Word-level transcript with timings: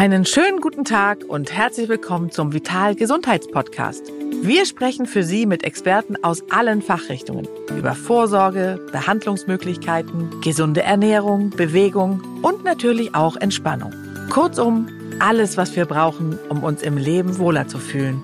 Einen 0.00 0.24
schönen 0.24 0.62
guten 0.62 0.86
Tag 0.86 1.24
und 1.28 1.52
herzlich 1.52 1.90
willkommen 1.90 2.30
zum 2.30 2.54
Vital 2.54 2.94
Gesundheitspodcast. 2.94 4.10
Wir 4.40 4.64
sprechen 4.64 5.04
für 5.04 5.22
Sie 5.22 5.44
mit 5.44 5.62
Experten 5.62 6.24
aus 6.24 6.42
allen 6.50 6.80
Fachrichtungen 6.80 7.46
über 7.76 7.94
Vorsorge, 7.94 8.80
Behandlungsmöglichkeiten, 8.92 10.40
gesunde 10.40 10.82
Ernährung, 10.82 11.50
Bewegung 11.50 12.22
und 12.40 12.64
natürlich 12.64 13.14
auch 13.14 13.36
Entspannung. 13.36 13.92
Kurzum, 14.30 14.88
alles, 15.18 15.58
was 15.58 15.76
wir 15.76 15.84
brauchen, 15.84 16.38
um 16.48 16.64
uns 16.64 16.80
im 16.80 16.96
Leben 16.96 17.36
wohler 17.36 17.68
zu 17.68 17.76
fühlen. 17.76 18.22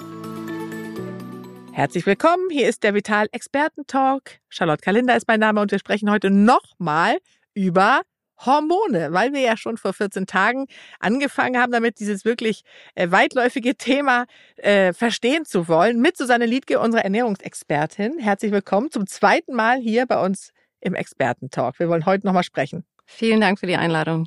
Herzlich 1.73 2.07
willkommen, 2.07 2.49
hier 2.49 2.71
ist 2.71 2.85
der 2.85 2.95
Vital 2.95 3.27
Experten 3.33 3.87
Talk. 3.87 4.23
Charlotte 4.49 4.81
Kalinder 4.81 5.15
ist 5.15 5.29
mein 5.29 5.41
Name 5.41 5.61
und 5.61 5.71
wir 5.73 5.79
sprechen 5.79 6.11
heute 6.11 6.31
nochmal 6.31 7.19
über 7.53 8.01
Hormone, 8.45 9.13
weil 9.13 9.33
wir 9.33 9.41
ja 9.41 9.57
schon 9.57 9.77
vor 9.77 9.93
14 9.93 10.27
Tagen 10.27 10.67
angefangen 11.01 11.61
haben, 11.61 11.73
damit 11.73 12.01
dieses 12.01 12.25
wirklich 12.25 12.63
äh, 12.95 13.11
weitläufige 13.11 13.75
Thema 13.77 14.27
äh, 14.57 14.93
verstehen 14.93 15.45
zu 15.45 15.69
wollen, 15.69 16.01
mit 16.01 16.17
Susanne 16.17 16.47
Liedke, 16.47 16.81
unserer 16.81 17.05
Ernährungsexpertin. 17.05 18.19
Herzlich 18.19 18.53
willkommen 18.53 18.91
zum 18.91 19.07
zweiten 19.07 19.55
Mal 19.55 19.79
hier 19.79 20.07
bei 20.07 20.23
uns 20.23 20.51
im 20.81 20.95
Expertentalk. 20.95 21.79
Wir 21.79 21.89
wollen 21.89 22.07
heute 22.07 22.27
nochmal 22.27 22.45
sprechen. 22.45 22.85
Vielen 23.07 23.41
Dank 23.41 23.59
für 23.61 23.67
die 23.67 23.77
Einladung. 23.77 24.27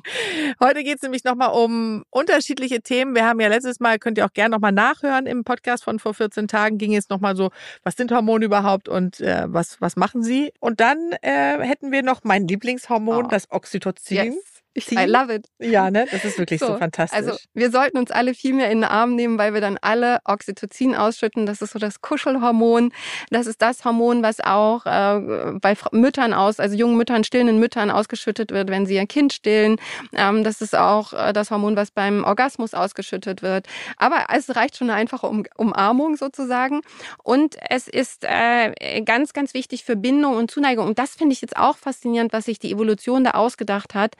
Heute 0.58 0.82
geht 0.82 0.96
es 0.96 1.02
nämlich 1.02 1.22
nochmal 1.24 1.50
um 1.50 2.04
unterschiedliche 2.10 2.80
Themen. 2.80 3.14
Wir 3.14 3.26
haben 3.26 3.38
ja 3.38 3.48
letztes 3.48 3.78
Mal, 3.78 3.98
könnt 3.98 4.18
ihr 4.18 4.24
auch 4.24 4.32
gerne 4.32 4.54
nochmal 4.54 4.72
nachhören, 4.72 5.26
im 5.26 5.44
Podcast 5.44 5.84
von 5.84 5.98
vor 5.98 6.14
14 6.14 6.48
Tagen 6.48 6.78
ging 6.78 6.96
es 6.96 7.08
nochmal 7.08 7.36
so, 7.36 7.50
was 7.82 7.96
sind 7.96 8.10
Hormone 8.10 8.44
überhaupt 8.44 8.88
und 8.88 9.20
äh, 9.20 9.44
was, 9.46 9.80
was 9.80 9.96
machen 9.96 10.22
sie? 10.22 10.52
Und 10.60 10.80
dann 10.80 11.12
äh, 11.20 11.58
hätten 11.60 11.92
wir 11.92 12.02
noch 12.02 12.24
mein 12.24 12.48
Lieblingshormon, 12.48 13.26
oh. 13.26 13.28
das 13.28 13.50
Oxytocin. 13.50 14.32
Yes. 14.32 14.59
I 14.88 15.06
love 15.06 15.34
it. 15.34 15.46
Ja, 15.58 15.90
ne? 15.90 16.06
Das 16.10 16.24
ist 16.24 16.38
wirklich 16.38 16.60
so, 16.60 16.68
so, 16.68 16.76
fantastisch. 16.78 17.16
Also 17.16 17.36
wir 17.54 17.70
sollten 17.70 17.98
uns 17.98 18.10
alle 18.10 18.34
viel 18.34 18.54
mehr 18.54 18.70
in 18.70 18.80
den 18.80 18.90
Arm 18.90 19.14
nehmen, 19.14 19.38
weil 19.38 19.54
wir 19.54 19.60
dann 19.60 19.78
alle 19.80 20.18
Oxytocin 20.24 20.94
ausschütten. 20.94 21.46
Das 21.46 21.62
ist 21.62 21.72
so 21.72 21.78
das 21.78 22.00
Kuschelhormon. 22.00 22.92
Das 23.30 23.46
ist 23.46 23.62
das 23.62 23.84
Hormon, 23.84 24.22
was 24.22 24.40
auch 24.40 24.86
äh, 24.86 25.52
bei 25.60 25.76
Müttern 25.92 26.32
aus, 26.32 26.60
also 26.60 26.76
jungen 26.76 26.96
Müttern, 26.96 27.24
stillenden 27.24 27.58
Müttern 27.58 27.90
ausgeschüttet 27.90 28.50
wird, 28.52 28.70
wenn 28.70 28.86
sie 28.86 28.94
ihr 28.94 29.06
Kind 29.06 29.32
stillen. 29.32 29.76
Ähm, 30.14 30.44
das 30.44 30.60
ist 30.60 30.76
auch 30.76 31.12
äh, 31.12 31.32
das 31.32 31.50
Hormon, 31.50 31.76
was 31.76 31.90
beim 31.90 32.24
Orgasmus 32.24 32.74
ausgeschüttet 32.74 33.42
wird. 33.42 33.66
Aber 33.96 34.26
es 34.32 34.54
reicht 34.54 34.76
schon 34.76 34.90
eine 34.90 34.98
einfache 34.98 35.26
um 35.26 35.44
Umarmung 35.56 36.16
sozusagen. 36.16 36.80
Und 37.22 37.56
es 37.68 37.88
ist 37.88 38.24
äh, 38.24 39.02
ganz, 39.02 39.32
ganz 39.32 39.54
wichtig 39.54 39.84
für 39.84 39.96
Bindung 39.96 40.36
und 40.36 40.50
Zuneigung. 40.50 40.86
Und 40.86 40.98
das 40.98 41.14
finde 41.14 41.32
ich 41.32 41.40
jetzt 41.40 41.56
auch 41.56 41.76
faszinierend, 41.76 42.32
was 42.32 42.46
sich 42.46 42.58
die 42.58 42.72
Evolution 42.72 43.24
da 43.24 43.32
ausgedacht 43.32 43.94
hat 43.94 44.14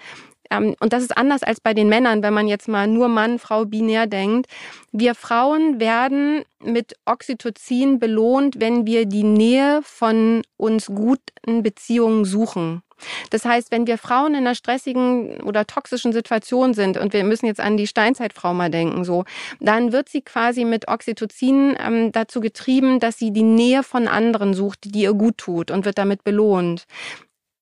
und 0.53 0.93
das 0.93 1.03
ist 1.03 1.17
anders 1.17 1.43
als 1.43 1.61
bei 1.61 1.75
den 1.75 1.89
Männern, 1.89 2.23
wenn 2.23 2.35
man 2.35 2.49
jetzt 2.49 2.69
mal 2.69 2.87
nur 2.87 3.09
Mann, 3.09 3.39
Frau 3.39 3.65
binär 3.65 4.07
denkt. 4.07 4.47
Wir 4.91 5.15
Frauen 5.15 5.79
werden 5.79 6.43
mit 6.63 6.95
Oxytocin 7.05 7.99
belohnt, 7.99 8.61
wenn 8.61 8.87
wir 8.87 9.07
die 9.07 9.23
Nähe 9.23 9.81
von 9.85 10.43
uns 10.57 10.87
guten 10.87 11.63
Beziehungen 11.63 12.25
suchen. 12.25 12.83
Das 13.31 13.45
heißt, 13.45 13.71
wenn 13.71 13.87
wir 13.87 13.99
Frauen 13.99 14.33
in 14.33 14.41
einer 14.41 14.55
stressigen 14.55 15.41
oder 15.41 15.67
toxischen 15.67 16.13
Situation 16.13 16.75
sind 16.75 16.99
und 16.99 17.13
wir 17.13 17.25
müssen 17.25 17.47
jetzt 17.47 17.61
an 17.61 17.77
die 17.77 17.87
Steinzeitfrau 17.87 18.53
mal 18.53 18.71
denken, 18.71 19.05
so, 19.05 19.25
dann 19.59 19.93
wird 19.93 20.09
sie 20.09 20.23
quasi 20.23 20.65
mit 20.65 20.89
Oxytocin 20.89 21.77
ähm, 21.79 22.13
dazu 22.13 22.41
getrieben, 22.41 23.01
dass 23.01 23.19
sie 23.19 23.33
die 23.33 23.43
Nähe 23.43 23.83
von 23.83 24.09
anderen 24.09 24.55
sucht, 24.55 24.95
die 24.95 25.03
ihr 25.03 25.15
gut 25.15 25.39
tut 25.39 25.71
und 25.71 25.85
wird 25.85 25.99
damit 25.99 26.25
belohnt. 26.25 26.85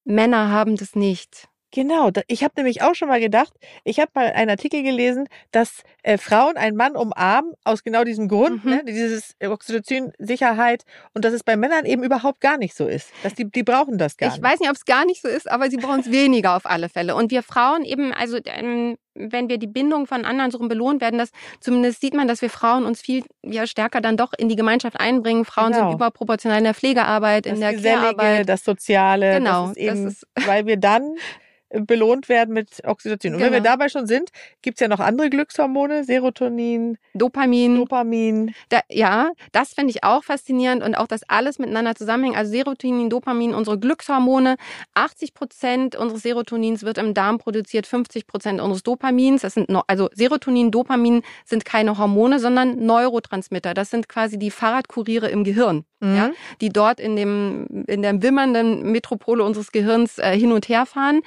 Männer 0.05 0.51
haben 0.51 0.77
das 0.77 0.97
nicht. 0.97 1.49
Genau, 1.71 2.11
ich 2.29 2.43
habe 2.45 2.55
nämlich 2.57 2.81
auch 2.83 2.95
schon 2.95 3.09
mal 3.09 3.21
gedacht, 3.21 3.53
ich 3.85 4.01
habe 4.01 4.11
mal 4.15 4.33
einen 4.33 4.51
Artikel 4.51 4.83
gelesen, 4.83 5.29
dass 5.51 5.83
äh, 6.03 6.17
Frauen 6.17 6.57
einen 6.57 6.77
Mann 6.77 6.97
umarmen 6.97 7.53
aus 7.63 7.85
genau 7.85 8.05
diesem 8.05 8.29
Grund, 8.29 8.65
mhm. 8.65 8.71
ne, 8.71 8.83
dieses 8.87 9.37
Oxytocin-Sicherheit 9.43 10.85
und 11.13 11.27
dass 11.27 11.35
es 11.35 11.43
bei 11.43 11.57
Männern 11.57 11.85
eben 11.85 12.03
überhaupt 12.03 12.41
gar 12.41 12.57
nicht 12.57 12.75
so 12.75 12.87
ist. 12.87 13.11
Dass 13.23 13.35
die, 13.35 13.51
die 13.51 13.63
brauchen 13.63 13.99
das 13.99 14.17
gar 14.17 14.29
ich 14.29 14.35
nicht. 14.35 14.45
Ich 14.45 14.51
weiß 14.51 14.61
nicht, 14.61 14.71
ob 14.71 14.77
es 14.77 14.87
gar 14.87 15.05
nicht 15.05 15.21
so 15.21 15.29
ist, 15.29 15.51
aber 15.51 15.69
sie 15.69 15.77
brauchen 15.77 16.01
es 16.01 16.11
weniger 16.11 16.57
auf 16.57 16.65
alle 16.65 16.89
Fälle. 16.89 17.15
Und 17.15 17.31
wir 17.31 17.43
Frauen 17.43 17.85
eben, 17.85 18.15
also 18.15 18.39
ähm, 18.47 18.97
wenn 19.15 19.51
wir 19.51 19.59
die 19.59 19.67
Bindung 19.67 20.07
von 20.07 20.25
anderen 20.25 20.51
so 20.51 20.59
belohnt 20.61 21.03
werden, 21.03 21.19
dass 21.19 21.31
zumindest 21.61 22.01
sieht 22.01 22.15
man, 22.15 22.29
dass 22.29 22.41
wir 22.41 22.51
Frauen 22.51 22.87
uns 22.87 23.03
viel 23.03 23.25
ja, 23.45 23.67
stärker 23.67 24.01
dann 24.01 24.17
doch 24.17 24.33
in 24.39 24.49
die 24.49 24.57
Gemeinschaft 24.57 24.99
einbringen. 24.99 25.45
Frauen 25.45 25.73
genau. 25.73 25.89
sind 25.89 25.97
überproportional 25.97 26.59
in 26.59 26.65
der 26.65 26.75
Pflegearbeit, 26.75 27.45
das 27.45 27.53
in 27.53 27.61
der 27.61 27.77
Care-Arbeit. 27.77 28.49
Das 28.49 28.65
Soziale. 28.65 29.39
Genau. 29.39 29.69
Das 29.69 29.77
ist 29.77 29.83
eben, 29.83 30.05
das 30.05 30.15
ist 30.15 30.27
weil 30.47 30.67
wir 30.67 30.79
dann 30.79 31.17
belohnt 31.71 32.29
werden 32.29 32.55
mit 32.55 32.83
Oxytocin. 32.85 33.35
Und 33.35 33.39
genau. 33.39 33.47
wenn 33.47 33.53
wir 33.53 33.61
genau. 33.61 33.73
dabei 33.73 33.89
schon 33.89 34.07
sind, 34.07 34.31
gibt's 34.63 34.81
ja 34.81 34.89
noch 34.89 35.01
andere 35.01 35.29
Glückshormone, 35.31 36.05
Serotonin, 36.05 36.99
Dopamin. 37.15 37.77
Dopamin. 37.77 38.55
Da, 38.69 38.81
ja, 38.89 39.33
das 39.53 39.75
finde 39.75 39.91
ich 39.91 40.05
auch 40.05 40.25
faszinierend 40.25 40.83
und 40.83 40.95
auch, 40.95 41.07
dass 41.07 41.29
alles 41.29 41.59
miteinander 41.59 41.95
zusammenhängt. 41.95 42.37
Also 42.37 42.53
Serotonin, 42.53 43.11
Dopamin, 43.11 43.55
unsere 43.55 43.79
Glückshormone. 43.79 44.57
80 44.95 45.35
Prozent 45.35 45.97
unseres 45.97 46.23
Serotonins 46.23 46.83
wird 46.83 46.99
im 46.99 47.15
Darm 47.15 47.39
produziert, 47.39 47.87
50 47.87 48.27
Prozent 48.27 48.61
unseres 48.61 48.83
Dopamins. 48.83 49.43
Das 49.43 49.55
sind 49.55 49.69
also 49.87 50.09
Serotonin, 50.15 50.71
Dopamin 50.71 51.23
sind 51.45 51.65
keine 51.65 51.99
Hormone, 51.99 52.39
sondern 52.39 52.85
Neurotransmitter. 52.85 53.75
Das 53.75 53.91
sind 53.91 54.09
quasi 54.09 54.39
die 54.39 54.51
Fahrradkuriere 54.51 55.29
im 55.29 55.45
Gehirn, 55.45 55.85
mhm. 56.01 56.17
ja, 56.17 56.31
die 56.61 56.71
dort 56.71 57.01
in 57.01 57.17
dem 57.17 57.85
in 57.87 58.03
der 58.03 58.23
wimmernden 58.23 58.91
Metropole 58.91 59.45
unseres 59.45 59.73
Gehirns 59.73 60.19
äh, 60.19 60.39
hin 60.39 60.53
und 60.53 60.69
her 60.69 60.87
fahren 60.87 61.23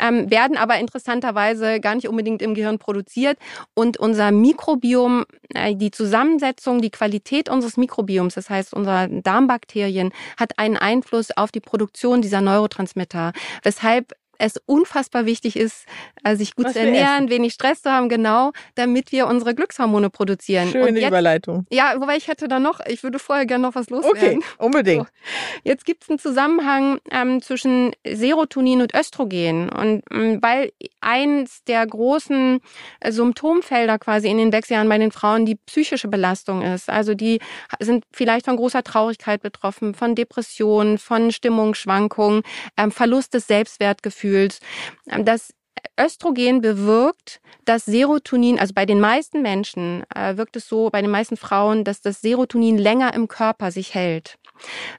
ähm, 0.00 0.30
werden 0.30 0.56
aber 0.56 0.78
interessanterweise 0.78 1.80
gar 1.80 1.94
nicht 1.94 2.08
unbedingt 2.08 2.42
im 2.42 2.54
Gehirn 2.54 2.78
produziert. 2.78 3.38
Und 3.74 3.96
unser 3.96 4.32
Mikrobiom, 4.32 5.24
äh, 5.54 5.74
die 5.74 5.90
Zusammensetzung, 5.90 6.80
die 6.80 6.90
Qualität 6.90 7.48
unseres 7.48 7.76
Mikrobioms, 7.76 8.34
das 8.34 8.50
heißt 8.50 8.74
unserer 8.74 9.08
Darmbakterien, 9.08 10.12
hat 10.36 10.58
einen 10.58 10.76
Einfluss 10.76 11.30
auf 11.30 11.50
die 11.50 11.60
Produktion 11.60 12.22
dieser 12.22 12.40
Neurotransmitter, 12.40 13.32
weshalb 13.62 14.12
es 14.38 14.60
unfassbar 14.66 15.26
wichtig 15.26 15.56
ist, 15.56 15.86
äh, 16.24 16.36
sich 16.36 16.54
gut 16.54 16.66
Was 16.66 16.72
zu 16.74 16.80
ernähren, 16.80 17.30
wenig 17.30 17.52
Stress 17.52 17.82
zu 17.82 17.90
haben, 17.90 18.08
genau, 18.08 18.52
damit 18.74 19.12
wir 19.12 19.26
unsere 19.26 19.54
Glückshormone 19.54 20.10
produzieren. 20.10 20.68
Schöne 20.68 20.98
jetzt, 20.98 21.08
Überleitung. 21.08 21.66
Ja, 21.70 21.94
wobei 21.98 22.16
ich 22.16 22.28
hätte 22.28 22.48
da 22.48 22.58
noch, 22.58 22.80
ich 22.86 23.02
würde 23.02 23.18
vorher 23.18 23.46
gerne 23.46 23.62
noch 23.62 23.74
was 23.74 23.90
loswerden. 23.90 24.38
Okay, 24.38 24.40
unbedingt. 24.58 25.06
So. 25.06 25.12
Jetzt 25.62 25.84
gibt 25.84 26.02
es 26.04 26.10
einen 26.10 26.18
Zusammenhang 26.18 26.98
ähm, 27.10 27.42
zwischen 27.42 27.92
Serotonin 28.06 28.82
und 28.82 28.94
Östrogen. 28.94 29.68
Und 29.68 30.02
ähm, 30.10 30.38
weil 30.42 30.72
eins 31.00 31.62
der 31.64 31.86
großen 31.86 32.60
äh, 33.00 33.12
Symptomfelder 33.12 33.98
quasi 33.98 34.28
in 34.28 34.38
den 34.38 34.52
Wechseljahren 34.52 34.88
bei 34.88 34.98
den 34.98 35.12
Frauen 35.12 35.46
die 35.46 35.56
psychische 35.66 36.08
Belastung 36.08 36.62
ist. 36.62 36.88
Also 36.88 37.14
die 37.14 37.40
sind 37.80 38.04
vielleicht 38.12 38.46
von 38.46 38.56
großer 38.56 38.82
Traurigkeit 38.82 39.42
betroffen, 39.42 39.94
von 39.94 40.14
Depressionen, 40.14 40.98
von 40.98 41.30
Stimmungsschwankungen, 41.30 42.42
ähm, 42.76 42.90
Verlust 42.90 43.34
des 43.34 43.46
Selbstwertgefühls 43.46 44.23
fühlst. 44.24 44.62
Ähm, 45.10 45.26
das 45.26 45.52
Östrogen 46.00 46.62
bewirkt, 46.62 47.40
dass 47.66 47.84
Serotonin, 47.84 48.58
also 48.58 48.72
bei 48.74 48.86
den 48.86 49.00
meisten 49.00 49.42
Menschen 49.42 50.02
äh, 50.14 50.36
wirkt 50.36 50.56
es 50.56 50.66
so, 50.66 50.88
bei 50.90 51.02
den 51.02 51.10
meisten 51.10 51.36
Frauen, 51.36 51.84
dass 51.84 52.00
das 52.00 52.22
Serotonin 52.22 52.78
länger 52.78 53.12
im 53.14 53.28
Körper 53.28 53.70
sich 53.70 53.94
hält. 53.94 54.38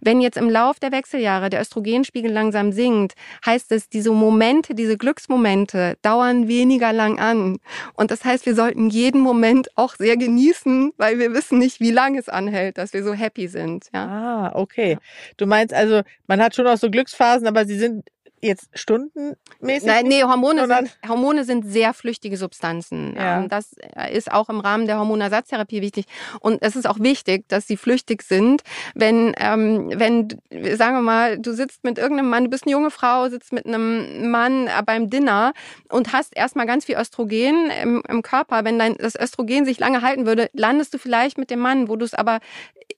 Wenn 0.02 0.22
jetzt 0.22 0.38
im 0.38 0.50
Lauf 0.50 0.80
der 0.80 0.91
Wechseljahre 0.91 1.50
der 1.50 1.62
Östrogenspiegel 1.62 2.31
langsam 2.31 2.72
sinkt, 2.72 3.13
heißt 3.46 3.72
es, 3.72 3.90
diese 3.90 4.12
Momente, 4.12 4.75
diese 4.75 4.97
Glücksmomente 4.97 5.97
dauern 6.02 6.47
weniger 6.47 6.92
lang 6.94 7.19
an. 7.19 7.57
Und 7.94 8.12
das 8.12 8.25
heißt, 8.25 8.46
wir 8.46 8.53
sollten 8.53 8.90
jeden 8.90 9.22
Moment 9.22 9.69
auch 9.75 9.96
sehr 9.96 10.18
genießen, 10.18 10.92
weil 10.97 11.19
wir 11.19 11.34
wissen 11.34 11.57
nicht, 11.57 11.80
wie 11.80 11.92
lange 11.92 12.19
es 12.19 12.30
anhält, 12.30 12.78
dass 12.78 12.94
wir 12.94 13.03
so 13.03 13.13
happy 13.13 13.47
sind. 13.47 13.88
Ja. 13.94 14.06
Ah, 14.06 14.52
okay. 14.56 14.97
Du 15.38 15.46
meinst 15.46 15.74
also, 15.74 16.02
man 16.28 16.42
hat 16.42 16.56
schon 16.56 16.68
auch 16.68 16.78
so 16.78 16.90
Glücksphasen, 16.92 17.47
aber 17.47 17.66
sie 17.66 17.78
sind 17.78 18.03
jetzt 18.41 18.69
stundenmäßig? 18.73 19.85
Nein, 19.85 20.06
nee, 20.07 20.23
Hormone 20.23 20.68
sind, 20.68 20.97
Hormone 21.07 21.44
sind 21.44 21.66
sehr 21.66 21.94
flüchtige 21.94 22.38
Substanzen. 22.38 23.15
Ja. 23.15 23.39
Ähm, 23.39 23.50
das 23.50 23.75
ist 24.12 24.31
auch 24.31 24.50
im 24.50 24.60
Rahmen 24.60 24.86
der 24.86 25.00
Hormonersatztherapie 25.00 25.81
wichtig. 25.81 26.06
Und 26.39 26.62
es 26.62 26.75
ist 26.75 26.88
auch 26.88 27.00
wichtig, 27.00 27.48
dass 27.48 27.68
sie 27.68 27.77
flüchtig 27.77 28.24
sind. 28.24 28.62
Wenn, 28.94 29.33
ähm, 29.38 29.92
wenn, 29.95 30.27
sagen 30.75 30.95
wir 30.95 31.01
mal, 31.01 31.38
du 31.38 31.54
sitzt 31.54 31.83
mit 31.83 31.98
irgendeinem 31.98 32.30
Mann, 32.30 32.45
du 32.45 32.50
bist 32.50 32.65
eine 32.65 32.71
junge 32.71 32.92
Frau, 32.92 33.30
sitzt 33.30 33.54
mit 33.54 33.65
einem 33.65 34.30
Mann 34.30 34.68
äh, 34.68 34.83
beim 34.86 35.10
Dinner 35.10 35.54
und 35.89 36.13
hast 36.13 36.36
erstmal 36.36 36.65
ganz 36.65 36.86
viel 36.86 36.98
Östrogen 36.98 37.69
im, 37.81 38.04
im 38.07 38.21
Körper. 38.21 38.63
Wenn 38.63 38.80
dein, 38.80 38.95
das 38.98 39.15
Östrogen 39.15 39.65
sich 39.65 39.80
lange 39.80 40.01
halten 40.01 40.25
würde, 40.25 40.50
landest 40.54 40.94
du 40.94 40.98
vielleicht 40.98 41.38
mit 41.38 41.50
dem 41.50 41.60
Mann, 41.60 41.89
wo 41.89 41.95
du 41.95 42.06
es 42.06 42.13
aber 42.13 42.39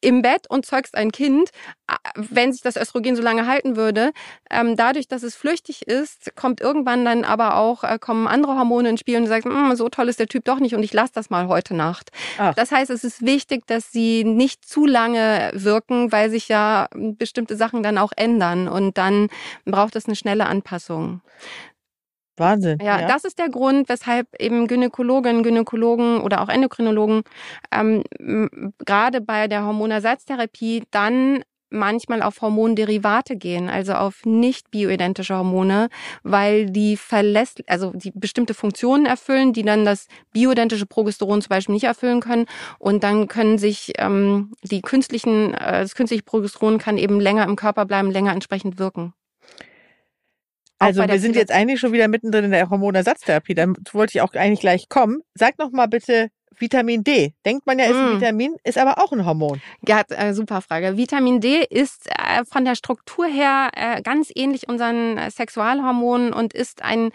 im 0.02 0.22
Bett 0.22 0.50
und 0.50 0.66
zeugst 0.66 0.96
ein 0.96 1.12
Kind, 1.12 1.50
wenn 2.16 2.52
sich 2.52 2.62
das 2.62 2.76
Östrogen 2.76 3.16
so 3.16 3.22
lange 3.22 3.48
halten 3.48 3.76
würde. 3.76 4.12
Ähm, 4.50 4.76
dadurch, 4.76 5.08
dass 5.08 5.24
es 5.24 5.36
flüchtig 5.36 5.88
ist, 5.88 6.36
kommt 6.36 6.62
irgendwann 6.62 7.06
dann 7.06 7.24
aber 7.24 7.58
auch, 7.58 7.84
äh, 7.84 7.98
kommen 8.00 8.28
andere 8.28 8.56
Hormone 8.56 8.90
ins 8.90 9.00
Spiel 9.00 9.18
und 9.18 9.24
du 9.24 9.30
sagst, 9.30 9.48
mm, 9.48 9.74
so 9.76 9.90
toll 9.90 10.10
ist 10.10 10.20
der 10.20 10.28
Typ 10.28 10.46
doch 10.46 10.60
nicht 10.60 10.76
und 10.76 10.84
ich 10.84 10.94
lasse 10.94 11.14
das 11.14 11.30
mal 11.30 11.48
heute 11.48 11.74
Nacht. 11.74 12.10
Ach. 12.38 12.54
Das 12.56 12.72
heißt, 12.72 12.90
es 12.90 13.04
ist 13.04 13.26
wichtig, 13.26 13.66
dass 13.68 13.92
sie 13.92 14.24
nicht 14.24 14.66
zu 14.66 14.86
lange 14.86 15.52
wirken, 15.54 16.12
weil 16.12 16.30
sich 16.30 16.48
ja 16.48 16.88
bestimmte 16.94 17.56
Sachen 17.56 17.84
dann 17.84 17.98
auch 17.98 18.12
ändern 18.16 18.68
und 18.68 18.98
dann 18.98 19.28
braucht 19.66 19.96
es 19.96 20.06
eine 20.06 20.16
schnelle 20.16 20.46
Anpassung. 20.46 21.22
Wahnsinn. 22.38 22.80
Ja, 22.82 23.02
ja, 23.02 23.08
das 23.08 23.24
ist 23.24 23.40
der 23.40 23.50
Grund, 23.50 23.90
weshalb 23.90 24.28
eben 24.40 24.68
Gynäkologinnen, 24.68 25.44
Gynäkologen 25.44 26.22
oder 26.22 26.42
auch 26.42 26.50
Endokrinologen 26.50 27.24
ähm, 27.72 28.04
gerade 28.86 29.22
bei 29.22 29.48
der 29.48 29.66
Hormonersatztherapie 29.66 30.84
dann 30.92 31.44
manchmal 31.70 32.22
auf 32.22 32.42
Hormonderivate 32.42 33.36
gehen, 33.36 33.70
also 33.70 33.94
auf 33.94 34.26
nicht 34.26 34.72
bioidentische 34.72 35.36
Hormone, 35.36 35.90
weil 36.24 36.70
die 36.70 36.98
verlässt, 36.98 37.62
also 37.68 37.92
die 37.94 38.12
bestimmte 38.12 38.54
Funktionen 38.54 39.06
erfüllen, 39.06 39.54
die 39.54 39.64
dann 39.64 39.86
das 39.86 40.08
bioidentische 40.32 40.86
Progesteron 40.86 41.42
zum 41.42 41.50
Beispiel 41.50 41.74
nicht 41.74 41.84
erfüllen 41.84 42.22
können. 42.22 42.46
Und 42.80 43.04
dann 43.04 43.28
können 43.28 43.58
sich 43.58 43.94
ähm, 43.98 44.54
die 44.64 44.82
künstlichen, 44.82 45.54
äh, 45.54 45.82
das 45.82 45.96
künstliche 45.96 46.24
Progesteron 46.24 46.78
kann 46.78 46.98
eben 46.98 47.20
länger 47.20 47.44
im 47.46 47.56
Körper 47.56 47.86
bleiben, 47.86 48.12
länger 48.12 48.32
entsprechend 48.32 48.80
wirken. 48.80 49.14
Also 50.80 51.08
wir 51.08 51.20
sind 51.20 51.36
jetzt 51.36 51.52
eigentlich 51.52 51.80
schon 51.80 51.92
wieder 51.92 52.08
mittendrin 52.08 52.46
in 52.46 52.52
der 52.52 52.70
Hormonersatztherapie. 52.70 53.56
Da 53.56 53.68
wollte 53.92 54.18
ich 54.18 54.22
auch 54.22 54.34
eigentlich 54.34 54.60
gleich 54.60 54.90
kommen. 54.90 55.22
Sag 55.34 55.58
noch 55.58 55.72
mal 55.72 55.88
bitte, 55.88 56.30
Vitamin 56.60 57.04
D. 57.04 57.34
Denkt 57.46 57.66
man 57.68 57.80
ja, 57.80 57.86
ist 57.86 57.96
ein 57.96 58.14
mm. 58.14 58.22
Vitamin, 58.22 58.56
ist 58.64 58.78
aber 58.78 58.98
auch 59.04 59.12
ein 59.12 59.26
Hormon. 59.26 59.62
Ja, 59.88 60.02
äh, 60.10 60.34
super 60.34 60.62
Frage. 60.62 60.98
Vitamin 60.98 61.40
D 61.40 61.64
ist 61.70 62.08
äh, 62.08 62.44
von 62.46 62.66
der 62.66 62.76
Struktur 62.76 63.28
her 63.28 63.70
äh, 63.76 64.02
ganz 64.02 64.32
ähnlich 64.34 64.68
unseren 64.68 65.18
äh, 65.18 65.30
Sexualhormonen 65.32 66.34
und 66.34 66.54
ist 66.54 66.82
ein 66.84 67.12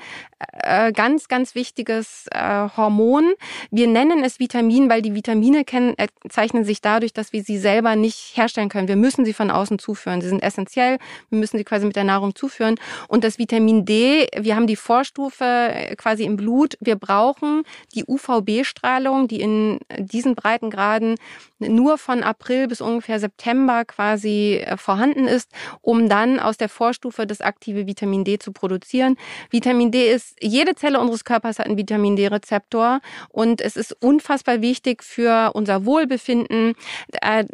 äh, 0.63 0.93
ganz, 0.93 1.29
ganz 1.29 1.55
wichtiges 1.55 2.27
äh, 2.31 2.69
Hormon. 2.77 3.33
Wir 3.71 3.89
nennen 3.89 4.23
es 4.25 4.39
Vitamin, 4.39 4.89
weil 4.89 5.03
die 5.03 5.15
Vitamine 5.15 5.65
kennen, 5.65 5.95
zeichnen 6.29 6.65
sich 6.65 6.81
dadurch, 6.81 7.13
dass 7.13 7.33
wir 7.33 7.43
sie 7.43 7.59
selber 7.59 7.97
nicht 7.97 8.37
herstellen 8.37 8.69
können. 8.69 8.89
Wir 8.89 8.97
müssen 8.97 9.25
sie 9.25 9.33
von 9.33 9.51
außen 9.51 9.79
zuführen. 9.79 10.21
Sie 10.21 10.29
sind 10.29 10.43
essentiell. 10.43 10.99
Wir 11.31 11.39
müssen 11.39 11.59
sie 11.59 11.65
quasi 11.65 11.87
mit 11.87 11.97
der 11.97 12.05
Nahrung 12.05 12.35
zuführen. 12.35 12.77
Und 13.09 13.25
das 13.25 13.39
Vitamin 13.39 13.85
D, 13.85 14.29
wir 14.39 14.57
haben 14.57 14.67
die 14.67 14.77
Vorstufe 14.77 15.95
quasi 15.97 16.25
im 16.25 16.37
Blut. 16.37 16.77
Wir 16.81 16.97
brauchen 16.97 17.65
die 17.95 18.05
UVB-Strahlung, 18.07 19.22
die 19.29 19.41
in 19.41 19.79
diesen 19.99 20.35
Breitengraden 20.35 21.17
nur 21.59 21.99
von 21.99 22.23
April 22.23 22.69
bis 22.69 22.81
ungefähr 22.81 23.21
September 23.21 23.85
quasi 23.85 24.63
äh, 24.65 24.77
vorhanden 24.77 25.27
ist, 25.27 25.51
um 25.81 26.09
dann 26.09 26.41
aus 26.41 26.57
der 26.57 26.69
Vorstufe 26.69 27.27
das 27.27 27.41
aktive 27.41 27.87
Vitamin 27.87 28.25
D 28.25 28.39
zu 28.39 28.53
produzieren. 28.53 29.17
Vitamin 29.51 29.91
D 29.91 30.11
ist, 30.13 30.37
jede 30.41 30.75
Zelle 30.75 31.01
unseres 31.01 31.25
Körpers 31.25 31.59
hat 31.59 31.67
einen 31.67 31.77
Vitamin 31.77 32.17
D-Rezeptor 32.17 33.01
und 33.29 33.61
es 33.61 33.77
ist 33.77 33.97
unfassbar 34.03 34.61
wichtig 34.61 35.03
für 35.03 35.53
unser 35.55 35.85
Wohlbefinden. 35.85 36.75
Äh, 37.21 37.45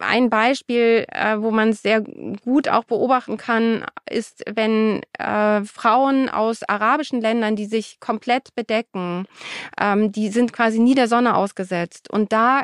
ein 0.00 0.30
Beispiel, 0.30 1.04
äh, 1.08 1.36
wo 1.38 1.50
man 1.50 1.70
es 1.70 1.82
sehr 1.82 2.00
gut 2.00 2.68
auch 2.68 2.84
beobachten 2.84 3.36
kann, 3.36 3.84
ist, 4.08 4.44
wenn 4.50 5.02
Frauen 5.18 6.28
aus 6.28 6.62
arabischen 6.62 7.20
Ländern, 7.20 7.56
die 7.56 7.66
sich 7.66 7.98
komplett 8.00 8.54
bedecken, 8.54 9.26
ähm, 9.80 10.12
die 10.12 10.28
sind 10.28 10.52
quasi 10.52 10.78
nie 10.78 10.94
der 10.94 11.08
Sonne 11.08 11.17
ausgesetzt. 11.26 12.10
Und 12.10 12.32
da 12.32 12.62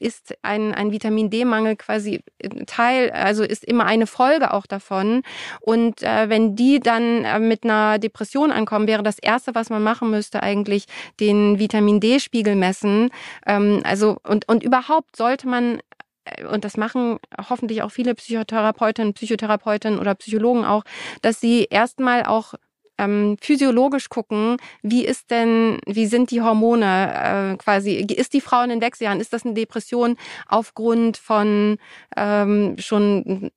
ist 0.00 0.34
ein, 0.42 0.74
ein 0.74 0.92
Vitamin 0.92 1.30
D-Mangel 1.30 1.76
quasi 1.76 2.22
Teil, 2.66 3.10
also 3.10 3.42
ist 3.42 3.64
immer 3.64 3.84
eine 3.84 4.06
Folge 4.06 4.52
auch 4.52 4.66
davon. 4.66 5.22
Und 5.60 6.02
äh, 6.02 6.28
wenn 6.28 6.56
die 6.56 6.80
dann 6.80 7.24
äh, 7.24 7.38
mit 7.38 7.64
einer 7.64 7.98
Depression 7.98 8.52
ankommen, 8.52 8.86
wäre 8.86 9.02
das 9.02 9.18
Erste, 9.18 9.54
was 9.54 9.70
man 9.70 9.82
machen 9.82 10.10
müsste, 10.10 10.42
eigentlich 10.42 10.86
den 11.18 11.58
Vitamin 11.58 12.00
D-Spiegel 12.00 12.56
messen. 12.56 13.10
Ähm, 13.46 13.80
also 13.84 14.16
und, 14.26 14.48
und 14.48 14.62
überhaupt 14.62 15.16
sollte 15.16 15.48
man 15.48 15.80
äh, 16.24 16.44
und 16.44 16.64
das 16.64 16.76
machen 16.76 17.18
hoffentlich 17.48 17.82
auch 17.82 17.90
viele 17.90 18.14
Psychotherapeutinnen, 18.14 19.14
Psychotherapeutinnen 19.14 19.98
oder 19.98 20.14
Psychologen 20.14 20.64
auch, 20.64 20.84
dass 21.22 21.40
sie 21.40 21.64
erstmal 21.70 22.24
auch 22.24 22.54
ähm, 23.00 23.36
physiologisch 23.40 24.08
gucken, 24.08 24.56
wie 24.82 25.04
ist 25.04 25.30
denn, 25.30 25.78
wie 25.86 26.06
sind 26.06 26.30
die 26.30 26.42
Hormone 26.42 27.54
äh, 27.54 27.56
quasi, 27.56 27.94
ist 27.94 28.34
die 28.34 28.40
Frau 28.40 28.62
in 28.62 28.70
den 28.70 28.80
Wechseljahren, 28.80 29.20
ist 29.20 29.32
das 29.32 29.44
eine 29.44 29.54
Depression 29.54 30.16
aufgrund 30.46 31.16
von 31.16 31.78
ähm, 32.16 32.76
schon 32.78 33.50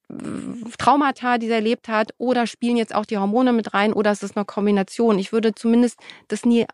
Traumata, 0.78 1.38
die 1.38 1.48
sie 1.48 1.54
erlebt 1.54 1.88
hat, 1.88 2.14
oder 2.18 2.48
spielen 2.48 2.78
jetzt 2.78 2.96
auch 2.96 3.06
die 3.06 3.18
Hormone 3.18 3.54
mit 3.54 3.74
rein, 3.74 3.94
oder 3.94 4.12
ist 4.12 4.24
es 4.24 4.36
eine 4.36 4.46
Kombination? 4.46 5.20
Ich 5.20 5.32
würde 5.32 5.54
zumindest 5.54 6.00
das 6.28 6.46
nie 6.46 6.66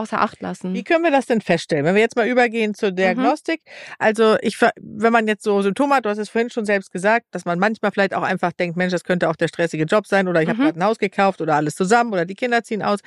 außer 0.00 0.20
Acht 0.20 0.40
lassen. 0.40 0.74
Wie 0.74 0.82
können 0.82 1.04
wir 1.04 1.10
das 1.10 1.26
denn 1.26 1.40
feststellen? 1.40 1.84
Wenn 1.84 1.94
wir 1.94 2.02
jetzt 2.02 2.16
mal 2.16 2.26
übergehen 2.26 2.74
zur 2.74 2.90
mhm. 2.90 2.96
Diagnostik. 2.96 3.62
Mhm. 3.64 3.94
Also 3.98 4.36
ich, 4.40 4.60
wenn 4.60 5.12
man 5.12 5.26
jetzt 5.28 5.44
so 5.44 5.62
Symptome 5.62 5.96
hat, 5.96 6.04
du 6.04 6.08
hast 6.08 6.18
es 6.18 6.28
vorhin 6.28 6.50
schon 6.50 6.64
selbst 6.64 6.90
gesagt, 6.90 7.26
dass 7.30 7.44
man 7.44 7.58
manchmal 7.58 7.92
vielleicht 7.92 8.14
auch 8.14 8.22
einfach 8.22 8.52
denkt, 8.52 8.76
Mensch, 8.76 8.92
das 8.92 9.04
könnte 9.04 9.28
auch 9.28 9.36
der 9.36 9.48
stressige 9.48 9.84
Job 9.84 10.06
sein 10.06 10.28
oder 10.28 10.40
ich 10.42 10.48
mhm. 10.48 10.52
habe 10.52 10.62
gerade 10.64 10.80
ein 10.80 10.84
Haus 10.84 10.98
gekauft 10.98 11.40
oder 11.40 11.54
alles 11.56 11.74
zusammen 11.74 12.12
oder 12.12 12.24
die 12.24 12.34
Kinder 12.34 12.62
ziehen 12.62 12.82
aus. 12.82 13.00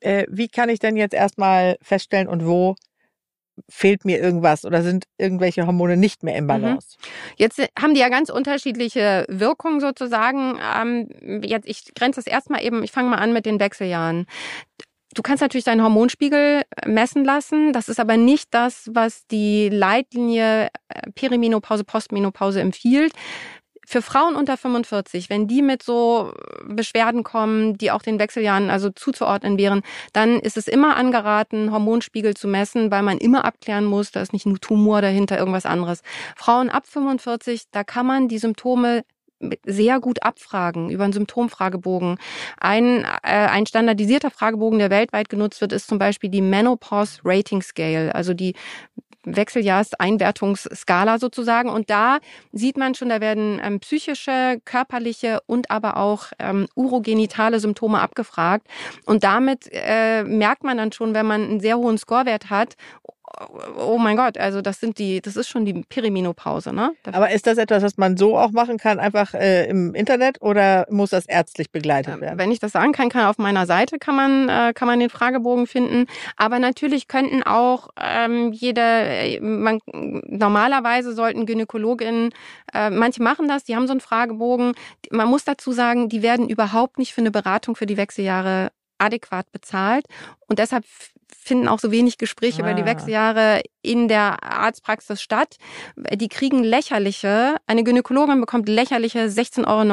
Äh, 0.00 0.24
wie 0.28 0.48
kann 0.48 0.68
ich 0.68 0.78
denn 0.78 0.96
jetzt 0.96 1.14
erstmal 1.14 1.76
feststellen 1.82 2.28
und 2.28 2.46
wo 2.46 2.76
fehlt 3.68 4.04
mir 4.04 4.18
irgendwas 4.18 4.64
oder 4.64 4.82
sind 4.82 5.04
irgendwelche 5.18 5.66
Hormone 5.66 5.96
nicht 5.96 6.22
mehr 6.22 6.36
im 6.36 6.44
mhm. 6.44 6.48
Balance? 6.48 6.96
Jetzt 7.36 7.60
haben 7.78 7.94
die 7.94 8.00
ja 8.00 8.08
ganz 8.08 8.30
unterschiedliche 8.30 9.26
Wirkungen 9.28 9.80
sozusagen. 9.80 10.58
Ähm, 10.76 11.42
jetzt, 11.42 11.68
ich 11.68 11.94
grenze 11.94 12.20
das 12.20 12.26
erstmal 12.26 12.64
eben, 12.64 12.82
ich 12.82 12.92
fange 12.92 13.10
mal 13.10 13.18
an 13.18 13.32
mit 13.32 13.46
den 13.46 13.60
Wechseljahren. 13.60 14.26
Du 15.14 15.22
kannst 15.22 15.40
natürlich 15.40 15.64
deinen 15.64 15.82
Hormonspiegel 15.82 16.62
äh, 16.62 16.88
messen 16.88 17.24
lassen. 17.24 17.72
Das 17.72 17.88
ist 17.88 17.98
aber 17.98 18.16
nicht 18.16 18.54
das, 18.54 18.90
was 18.92 19.26
die 19.26 19.68
Leitlinie 19.68 20.68
äh, 20.88 21.10
Perimenopause, 21.14 21.84
Postmenopause 21.84 22.60
empfiehlt. 22.60 23.12
Für 23.86 24.02
Frauen 24.02 24.36
unter 24.36 24.56
45, 24.56 25.30
wenn 25.30 25.48
die 25.48 25.62
mit 25.62 25.82
so 25.82 26.32
Beschwerden 26.64 27.24
kommen, 27.24 27.76
die 27.76 27.90
auch 27.90 28.02
den 28.02 28.20
Wechseljahren 28.20 28.70
also 28.70 28.90
zuzuordnen 28.90 29.58
wären, 29.58 29.82
dann 30.12 30.38
ist 30.38 30.56
es 30.56 30.68
immer 30.68 30.94
angeraten, 30.94 31.72
Hormonspiegel 31.72 32.36
zu 32.36 32.46
messen, 32.46 32.92
weil 32.92 33.02
man 33.02 33.18
immer 33.18 33.44
abklären 33.44 33.84
muss, 33.84 34.12
da 34.12 34.20
ist 34.20 34.32
nicht 34.32 34.46
nur 34.46 34.60
Tumor 34.60 35.02
dahinter, 35.02 35.38
irgendwas 35.38 35.66
anderes. 35.66 36.02
Frauen 36.36 36.70
ab 36.70 36.86
45, 36.86 37.64
da 37.72 37.82
kann 37.82 38.06
man 38.06 38.28
die 38.28 38.38
Symptome 38.38 39.02
sehr 39.64 40.00
gut 40.00 40.22
abfragen 40.22 40.90
über 40.90 41.04
einen 41.04 41.12
Symptomfragebogen. 41.12 42.18
Ein, 42.58 43.04
äh, 43.22 43.30
ein 43.30 43.66
standardisierter 43.66 44.30
Fragebogen, 44.30 44.78
der 44.78 44.90
weltweit 44.90 45.28
genutzt 45.28 45.60
wird, 45.60 45.72
ist 45.72 45.88
zum 45.88 45.98
Beispiel 45.98 46.30
die 46.30 46.42
Menopause 46.42 47.20
Rating 47.24 47.62
Scale, 47.62 48.14
also 48.14 48.34
die 48.34 48.54
Wechseljahrseinwertungsskala 49.24 51.18
sozusagen. 51.18 51.68
Und 51.68 51.90
da 51.90 52.18
sieht 52.52 52.76
man 52.76 52.94
schon, 52.94 53.08
da 53.08 53.20
werden 53.20 53.60
ähm, 53.62 53.80
psychische, 53.80 54.60
körperliche 54.64 55.40
und 55.46 55.70
aber 55.70 55.96
auch 55.96 56.26
ähm, 56.38 56.66
urogenitale 56.74 57.60
Symptome 57.60 58.00
abgefragt. 58.00 58.66
Und 59.04 59.24
damit 59.24 59.68
äh, 59.72 60.24
merkt 60.24 60.64
man 60.64 60.78
dann 60.78 60.92
schon, 60.92 61.14
wenn 61.14 61.26
man 61.26 61.42
einen 61.42 61.60
sehr 61.60 61.76
hohen 61.76 61.98
Scorewert 61.98 62.50
hat, 62.50 62.76
oh 63.76 63.98
mein 63.98 64.16
Gott, 64.16 64.38
also 64.38 64.60
das 64.60 64.80
sind 64.80 64.98
die, 64.98 65.20
das 65.20 65.36
ist 65.36 65.48
schon 65.48 65.64
die 65.64 65.72
Perimenopause, 65.88 66.72
ne? 66.72 66.92
Aber 67.10 67.30
ist 67.30 67.46
das 67.46 67.58
etwas, 67.58 67.82
was 67.82 67.96
man 67.96 68.16
so 68.16 68.36
auch 68.36 68.50
machen 68.50 68.78
kann, 68.78 68.98
einfach 68.98 69.34
äh, 69.34 69.68
im 69.68 69.94
Internet 69.94 70.42
oder 70.42 70.86
muss 70.90 71.10
das 71.10 71.26
ärztlich 71.26 71.70
begleitet 71.70 72.20
werden? 72.20 72.38
Wenn 72.38 72.50
ich 72.50 72.58
das 72.58 72.72
sagen 72.72 72.92
kann, 72.92 73.08
kann 73.08 73.26
auf 73.26 73.38
meiner 73.38 73.66
Seite 73.66 73.98
kann 73.98 74.16
man 74.16 74.48
äh, 74.48 74.72
kann 74.74 74.88
man 74.88 75.00
den 75.00 75.10
Fragebogen 75.10 75.66
finden. 75.66 76.06
Aber 76.36 76.58
natürlich 76.58 77.08
könnten 77.08 77.42
auch 77.42 77.88
ähm, 78.00 78.52
jede, 78.52 78.80
äh, 78.80 79.40
man, 79.40 79.80
normalerweise 79.92 81.14
sollten 81.14 81.46
Gynäkologinnen, 81.46 82.30
äh, 82.74 82.90
manche 82.90 83.22
machen 83.22 83.48
das, 83.48 83.64
die 83.64 83.76
haben 83.76 83.86
so 83.86 83.92
einen 83.92 84.00
Fragebogen. 84.00 84.74
Man 85.10 85.28
muss 85.28 85.44
dazu 85.44 85.72
sagen, 85.72 86.08
die 86.08 86.22
werden 86.22 86.48
überhaupt 86.48 86.98
nicht 86.98 87.14
für 87.14 87.20
eine 87.20 87.30
Beratung 87.30 87.76
für 87.76 87.86
die 87.86 87.96
Wechseljahre 87.96 88.70
adäquat 88.98 89.50
bezahlt. 89.52 90.04
Und 90.46 90.58
deshalb 90.58 90.84
finden 91.38 91.68
auch 91.68 91.78
so 91.78 91.90
wenig 91.90 92.18
Gespräche 92.18 92.62
ah. 92.62 92.66
über 92.66 92.74
die 92.74 92.82
ah. 92.82 92.86
Wechseljahre 92.86 93.62
in 93.82 94.08
der 94.08 94.42
Arztpraxis 94.42 95.22
statt. 95.22 95.56
Die 96.14 96.28
kriegen 96.28 96.62
lächerliche, 96.62 97.56
eine 97.66 97.84
Gynäkologin 97.84 98.40
bekommt 98.40 98.68
lächerliche 98.68 99.26
16,89 99.26 99.66
Euro 99.66 99.86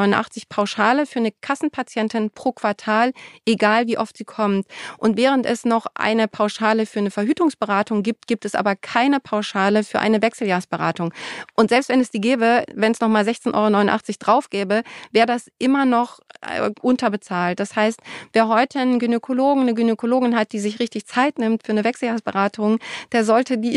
Pauschale 0.49 1.05
für 1.05 1.19
eine 1.19 1.31
Kassenpatientin 1.41 2.31
pro 2.31 2.51
Quartal, 2.51 3.13
egal 3.45 3.87
wie 3.87 3.97
oft 3.97 4.17
sie 4.17 4.25
kommt. 4.25 4.67
Und 4.97 5.17
während 5.17 5.45
es 5.45 5.65
noch 5.65 5.85
eine 5.95 6.27
Pauschale 6.27 6.85
für 6.85 6.99
eine 6.99 7.11
Verhütungsberatung 7.11 8.03
gibt, 8.03 8.27
gibt 8.27 8.45
es 8.45 8.55
aber 8.55 8.75
keine 8.75 9.19
Pauschale 9.19 9.83
für 9.83 9.99
eine 9.99 10.21
Wechseljahrsberatung. 10.21 11.13
Und 11.55 11.69
selbst 11.69 11.89
wenn 11.89 12.01
es 12.01 12.11
die 12.11 12.21
gäbe, 12.21 12.63
wenn 12.73 12.91
es 12.91 12.99
nochmal 12.99 13.23
16,89 13.23 13.53
Euro 13.53 13.97
drauf 14.19 14.49
gäbe, 14.49 14.83
wäre 15.11 15.27
das 15.27 15.49
immer 15.59 15.85
noch 15.85 16.19
äh, 16.41 16.69
unterbezahlt. 16.81 17.59
Das 17.59 17.75
heißt, 17.75 17.99
wer 18.33 18.47
heute 18.47 18.79
einen 18.79 18.99
Gynäkologen, 18.99 19.63
eine 19.63 19.73
Gynäkologin 19.73 20.35
hat, 20.35 20.51
die 20.51 20.59
sich 20.59 20.79
richtig 20.79 21.05
Zeit 21.05 21.39
nimmt 21.39 21.63
für 21.65 21.71
eine 21.71 21.83
Wechseljahrsberatung, 21.83 22.79
der 23.11 23.23
sollte 23.23 23.57
die 23.57 23.76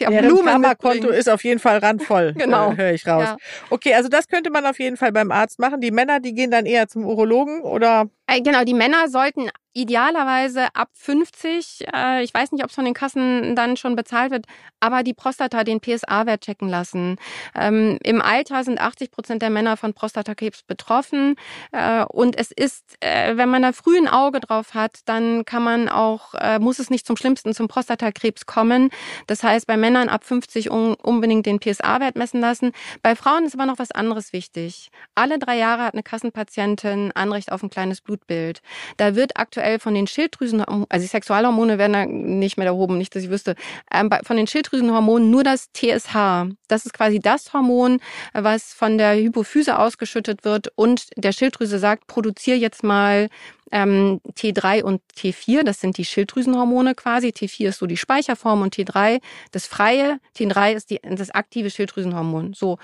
der 0.00 0.10
Deren 0.10 0.26
Blumen 0.26 0.46
Karma-Konto 0.46 0.94
mitbringen. 0.94 1.18
ist 1.18 1.28
auf 1.28 1.44
jeden 1.44 1.60
Fall 1.60 1.78
randvoll. 1.78 2.34
Genau. 2.38 2.72
Äh, 2.72 2.76
Höre 2.76 2.92
ich 2.92 3.06
raus. 3.06 3.24
Ja. 3.24 3.36
Okay, 3.70 3.94
also 3.94 4.08
das 4.08 4.28
könnte 4.28 4.50
man 4.50 4.66
auf 4.66 4.78
jeden 4.78 4.96
Fall 4.96 5.12
beim 5.12 5.30
Arzt 5.30 5.58
machen. 5.58 5.80
Die 5.80 5.90
Männer, 5.90 6.20
die 6.20 6.34
gehen 6.34 6.50
dann 6.50 6.66
eher 6.66 6.88
zum 6.88 7.04
Urologen 7.06 7.60
oder 7.62 8.08
Äh, 8.26 8.40
Genau, 8.40 8.64
die 8.64 8.74
Männer 8.74 9.08
sollten 9.08 9.50
idealerweise 9.76 10.68
ab 10.74 10.88
50, 10.94 11.86
äh, 11.92 12.22
ich 12.22 12.32
weiß 12.32 12.52
nicht, 12.52 12.62
ob 12.62 12.70
es 12.70 12.74
von 12.76 12.84
den 12.84 12.94
Kassen 12.94 13.56
dann 13.56 13.76
schon 13.76 13.96
bezahlt 13.96 14.30
wird, 14.30 14.46
aber 14.80 15.02
die 15.02 15.14
Prostata, 15.14 15.64
den 15.64 15.80
PSA-Wert 15.80 16.42
checken 16.42 16.68
lassen. 16.68 17.16
Ähm, 17.56 17.98
Im 18.04 18.22
Alter 18.22 18.62
sind 18.64 18.80
80 18.80 19.10
Prozent 19.10 19.42
der 19.42 19.50
Männer 19.50 19.76
von 19.76 19.92
Prostatakrebs 19.92 20.62
betroffen. 20.62 21.34
Äh, 21.72 22.04
und 22.04 22.38
es 22.38 22.52
ist, 22.52 22.84
äh, 23.00 23.36
wenn 23.36 23.48
man 23.48 23.62
da 23.62 23.72
früh 23.72 23.98
ein 23.98 24.08
Auge 24.08 24.40
drauf 24.40 24.74
hat, 24.74 25.00
dann 25.06 25.44
kann 25.44 25.64
man 25.64 25.88
auch, 25.88 26.34
äh, 26.34 26.58
muss 26.60 26.78
es 26.78 26.88
nicht 26.88 27.04
zum 27.06 27.16
Schlimmsten, 27.16 27.52
zum 27.52 27.66
Prostatakrebs 27.68 28.46
kommen. 28.46 28.90
Das 29.26 29.42
heißt, 29.42 29.66
bei 29.66 29.76
Männern 29.84 30.08
ab 30.08 30.24
50 30.24 30.70
un 30.70 30.94
unbedingt 30.94 31.44
den 31.44 31.60
PSA-Wert 31.60 32.16
messen 32.16 32.40
lassen. 32.40 32.72
Bei 33.02 33.14
Frauen 33.14 33.44
ist 33.44 33.52
aber 33.52 33.66
noch 33.66 33.78
was 33.78 33.90
anderes 33.90 34.32
wichtig. 34.32 34.90
Alle 35.14 35.38
drei 35.38 35.58
Jahre 35.58 35.82
hat 35.82 35.92
eine 35.92 36.02
Kassenpatientin 36.02 37.12
Anrecht 37.14 37.52
auf 37.52 37.62
ein 37.62 37.68
kleines 37.68 38.00
Blutbild. 38.00 38.62
Da 38.96 39.14
wird 39.14 39.36
aktuell 39.36 39.78
von 39.78 39.94
den 39.94 40.06
Schilddrüsen, 40.06 40.64
also 40.64 40.86
die 41.02 41.06
Sexualhormone 41.06 41.76
werden 41.76 41.92
da 41.92 42.06
nicht 42.06 42.56
mehr 42.56 42.66
erhoben, 42.66 42.96
nicht, 42.96 43.14
dass 43.14 43.24
ich 43.24 43.28
wüsste, 43.28 43.56
ähm, 43.92 44.08
von 44.22 44.38
den 44.38 44.46
Schilddrüsenhormonen 44.46 45.30
nur 45.30 45.44
das 45.44 45.70
TSH. 45.74 46.46
Das 46.66 46.86
ist 46.86 46.94
quasi 46.94 47.20
das 47.20 47.52
Hormon, 47.52 48.00
was 48.32 48.72
von 48.72 48.96
der 48.96 49.16
Hypophyse 49.16 49.78
ausgeschüttet 49.78 50.46
wird 50.46 50.72
und 50.76 51.08
der 51.16 51.32
Schilddrüse 51.32 51.78
sagt, 51.78 52.06
produziere 52.06 52.56
jetzt 52.56 52.82
mal 52.82 53.28
ähm, 53.74 54.20
T3 54.36 54.84
und 54.84 55.02
T4, 55.18 55.64
das 55.64 55.80
sind 55.80 55.98
die 55.98 56.04
Schilddrüsenhormone 56.04 56.94
quasi. 56.94 57.28
T4 57.28 57.70
ist 57.70 57.80
so 57.80 57.86
die 57.86 57.96
Speicherform 57.96 58.62
und 58.62 58.76
T3 58.76 59.20
das 59.50 59.66
freie. 59.66 60.20
T3 60.38 60.74
ist 60.74 60.90
die, 60.90 61.00
das 61.02 61.32
aktive 61.32 61.70
Schilddrüsenhormon. 61.70 62.54
So. 62.54 62.78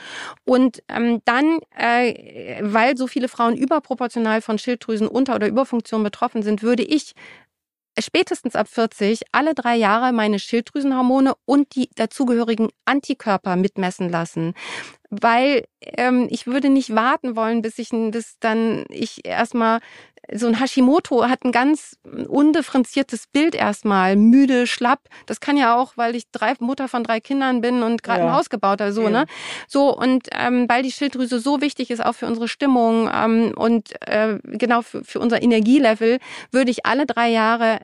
Und 0.45 0.83
ähm, 0.89 1.23
dann, 1.25 1.61
äh, 1.79 2.59
weil 2.63 2.97
so 2.97 3.07
viele 3.07 3.29
Frauen 3.29 3.57
überproportional 3.57 4.43
von 4.43 4.59
Schilddrüsenunter- 4.59 5.37
oder 5.37 5.47
Überfunktion 5.47 6.03
betroffen 6.03 6.43
sind, 6.43 6.65
würde 6.65 6.83
ich 6.83 7.13
spätestens 7.97 8.57
ab 8.57 8.67
40 8.69 9.23
alle 9.31 9.55
drei 9.55 9.77
Jahre 9.77 10.13
meine 10.13 10.41
Schilddrüsenhormone 10.41 11.35
und 11.45 11.77
die 11.77 11.89
dazugehörigen 11.95 12.69
Antikörper 12.85 13.55
mitmessen 13.55 14.09
lassen. 14.09 14.55
Weil 15.11 15.65
ähm, 15.81 16.29
ich 16.31 16.47
würde 16.47 16.71
nicht 16.71 16.95
warten 16.95 17.35
wollen, 17.37 17.63
bis 17.63 17.79
ich 17.79 17.91
bis 17.91 18.37
dann 18.41 18.85
ich 18.89 19.27
erstmal 19.27 19.81
so 20.33 20.47
ein 20.47 20.61
Hashimoto 20.61 21.29
hat 21.29 21.45
ein 21.45 21.53
ganz 21.53 21.97
undifferenziertes 22.29 23.27
Bild 23.27 23.55
erstmal, 23.55 24.17
müde, 24.17 24.67
schlapp. 24.67 25.01
Das 25.27 25.41
kann 25.41 25.57
ja 25.57 25.77
auch, 25.77 25.97
weil 25.97 26.15
ich 26.15 26.31
drei, 26.31 26.55
Mutter 26.61 26.89
von 26.89 27.03
drei 27.03 27.21
Kindern 27.21 27.61
bin 27.61 27.83
und 27.83 28.03
gerade 28.03 28.21
Ja. 28.21 28.27
ein 28.29 28.33
Haus 28.35 28.51
gebaut 28.51 28.81
habe, 28.81 28.93
so, 28.93 29.03
Eben. 29.03 29.13
ne? 29.13 29.25
So, 29.67 29.97
und 29.97 30.29
ähm, 30.33 30.69
weil 30.69 30.83
die 30.83 30.93
Schilddrüse 30.93 31.41
so 31.41 31.61
wichtig 31.61 31.91
ist, 31.91 32.05
auch 32.05 32.15
für 32.15 32.27
unsere 32.27 32.49
Stimmung 32.49 33.11
ähm, 33.13 33.53
und 33.57 33.91
äh, 34.07 34.39
genau 34.45 34.83
für, 34.83 35.03
für 35.05 35.21
unser 35.21 35.43
Energielevel, 35.43 36.19
würde 36.53 36.71
ich 36.71 36.87
alle 36.87 37.07
drei 37.07 37.29
Jahre 37.31 37.81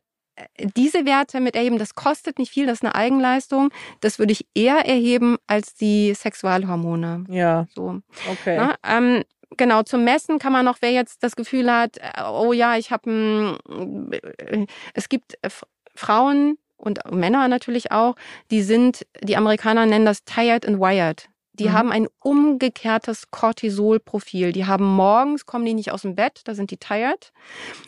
diese 0.77 1.05
Werte 1.05 1.41
mit 1.41 1.57
erheben. 1.57 1.79
Das 1.79 1.95
kostet 1.95 2.39
nicht 2.39 2.53
viel, 2.53 2.67
das 2.67 2.79
ist 2.79 2.85
eine 2.85 2.95
Eigenleistung. 2.95 3.71
Das 4.01 4.19
würde 4.19 4.33
ich 4.33 4.47
eher 4.55 4.87
erheben 4.87 5.37
als 5.47 5.75
die 5.75 6.15
Sexualhormone. 6.15 7.25
ja, 7.29 7.67
So. 7.75 8.01
okay. 8.31 8.59
Ne? 8.59 8.75
Ähm, 8.87 9.23
genau, 9.57 9.83
zum 9.83 10.05
Messen 10.05 10.39
kann 10.39 10.53
man 10.53 10.65
noch, 10.65 10.79
wer 10.81 10.93
jetzt 10.93 11.23
das 11.23 11.37
Gefühl 11.37 11.73
hat, 11.73 11.99
äh, 11.99 12.23
oh 12.29 12.53
ja, 12.53 12.77
ich 12.77 12.91
habe 12.91 13.11
ein, 13.11 14.67
es 14.95 15.09
gibt 15.09 15.35
äh, 15.43 15.49
Frauen 15.95 16.59
und 16.77 17.01
Männer 17.11 17.49
natürlich 17.49 17.91
auch, 17.91 18.17
die 18.51 18.63
sind, 18.63 19.07
die 19.23 19.37
Amerikaner 19.37 19.87
nennen 19.87 20.05
das 20.05 20.25
tired 20.25 20.67
and 20.67 20.79
wired. 20.79 21.29
Die 21.59 21.69
Mhm. 21.69 21.73
haben 21.73 21.93
ein 21.93 22.07
umgekehrtes 22.23 23.31
Cortisolprofil. 23.31 24.53
Die 24.53 24.67
haben 24.67 24.85
morgens, 24.85 25.47
kommen 25.47 25.65
die 25.65 25.75
nicht 25.75 25.93
aus 25.93 26.03
dem 26.03 26.15
Bett, 26.15 26.43
da 26.45 26.55
sind 26.55 26.71
die 26.71 26.77
tired, 26.77 27.33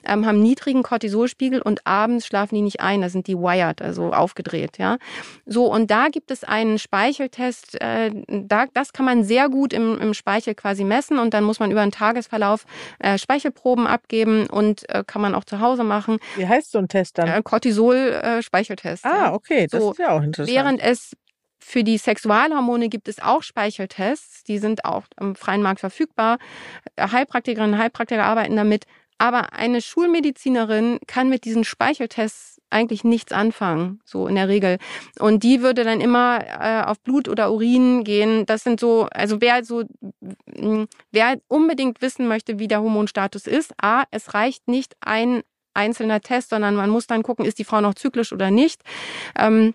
ähm, 0.05 0.27
haben 0.27 0.41
niedrigen 0.41 0.83
Cortisolspiegel 0.83 1.61
und 1.63 1.87
abends 1.87 2.27
schlafen 2.27 2.55
die 2.55 2.63
nicht 2.63 2.81
ein, 2.81 3.01
da 3.03 3.09
sind 3.09 3.27
die 3.27 3.37
wired, 3.37 3.83
also 3.83 4.13
aufgedreht, 4.13 4.79
ja. 4.79 4.99
So, 5.47 5.73
und 5.73 5.91
da 5.91 6.09
gibt 6.09 6.31
es 6.31 6.45
einen 6.45 6.79
Speicheltest, 6.79 7.81
äh, 7.81 8.11
da, 8.29 8.67
das 8.75 8.93
kann 8.93 9.05
man 9.07 9.25
sehr 9.25 9.49
gut 9.49 9.73
im, 9.73 9.99
im 9.99 10.15
Speichel 10.15 10.55
quasi 10.55 10.85
messen 10.85 11.19
und 11.19 11.35
dann 11.35 11.45
muss 11.45 11.61
man 11.61 11.71
über 11.71 11.81
einen 11.83 11.93
Tagesverlauf 11.93 12.65
äh, 12.99 13.19
Speichelproben 13.19 13.87
abgeben 13.87 14.47
und 14.49 14.89
äh, 14.89 15.05
kann 15.07 15.23
man 15.23 15.35
auch 15.35 15.45
zu 15.45 15.61
Hause 15.61 15.85
machen. 15.85 16.19
Wie 16.37 16.47
heißt 16.49 16.73
so 16.73 16.79
ein 16.79 16.89
Test 16.89 17.19
dann? 17.19 17.29
Äh, 17.29 17.43
Cortisol-Speicheltest. 17.43 19.05
ah, 19.05 19.33
okay, 19.33 19.67
das 19.71 19.83
so, 19.83 19.91
ist 19.93 19.99
ja 19.99 20.11
auch 20.11 20.23
interessant. 20.23 20.55
Während 20.57 20.81
es 20.83 21.13
für 21.59 21.85
die 21.85 21.99
Sexualhormone 21.99 22.89
gibt 22.89 23.09
es 23.09 23.21
auch 23.21 23.43
Speicheltests, 23.43 24.45
die 24.45 24.59
sind 24.59 24.85
auch 24.85 25.05
im 25.21 25.35
freien 25.35 25.63
Markt 25.63 25.81
verfügbar. 25.81 26.39
Heilpraktikerinnen 26.99 27.75
und 27.75 27.81
Heilpraktiker 27.81 28.25
arbeiten 28.25 28.57
damit. 28.57 28.85
Aber 29.19 29.53
eine 29.53 29.83
Schulmedizinerin 29.83 31.01
kann 31.09 31.29
mit 31.29 31.45
diesen 31.45 31.65
Speicheltests 31.65 32.61
eigentlich 32.71 33.03
nichts 33.03 33.33
anfangen, 33.33 34.01
so 34.05 34.29
in 34.29 34.37
der 34.37 34.49
Regel. 34.49 34.79
Und 35.19 35.43
die 35.43 35.61
würde 35.63 35.83
dann 35.85 36.01
immer 36.01 36.45
äh, 36.47 36.85
auf 36.85 37.01
Blut 37.01 37.29
oder 37.29 37.51
Urin 37.51 38.05
gehen. 38.05 38.47
Das 38.47 38.63
sind 38.63 38.79
so, 38.79 39.09
also 39.11 39.41
wer 39.41 39.65
so, 39.65 39.83
mh, 40.57 40.87
wer 41.11 41.41
unbedingt 41.49 42.01
wissen 42.01 42.29
möchte, 42.29 42.59
wie 42.59 42.69
der 42.69 42.81
Hormonstatus 42.81 43.47
ist, 43.47 43.73
a, 43.83 44.05
es 44.11 44.35
reicht 44.35 44.69
nicht 44.69 44.95
ein 45.01 45.43
einzelner 45.75 46.21
Test, 46.21 46.51
sondern 46.51 46.75
man 46.75 46.91
muss 46.91 47.07
dann 47.07 47.23
gucken, 47.23 47.45
ist 47.45 47.59
die 47.59 47.65
Frau 47.65 47.81
noch 47.81 47.95
zyklisch 47.95 48.33
oder 48.33 48.51
nicht. 48.51 48.83
Ähm, 49.37 49.75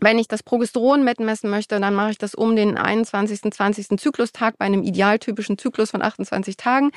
wenn 0.00 0.18
ich 0.18 0.28
das 0.28 0.42
Progesteron 0.42 1.04
mitmessen 1.04 1.50
möchte, 1.50 1.80
dann 1.80 1.94
mache 1.94 2.10
ich 2.10 2.18
das 2.18 2.34
um 2.34 2.56
den 2.56 2.76
21., 2.76 3.52
20. 3.52 3.98
Zyklustag 3.98 4.58
bei 4.58 4.64
einem 4.64 4.82
idealtypischen 4.82 5.58
Zyklus 5.58 5.90
von 5.90 6.02
28 6.02 6.56
Tagen. 6.56 6.90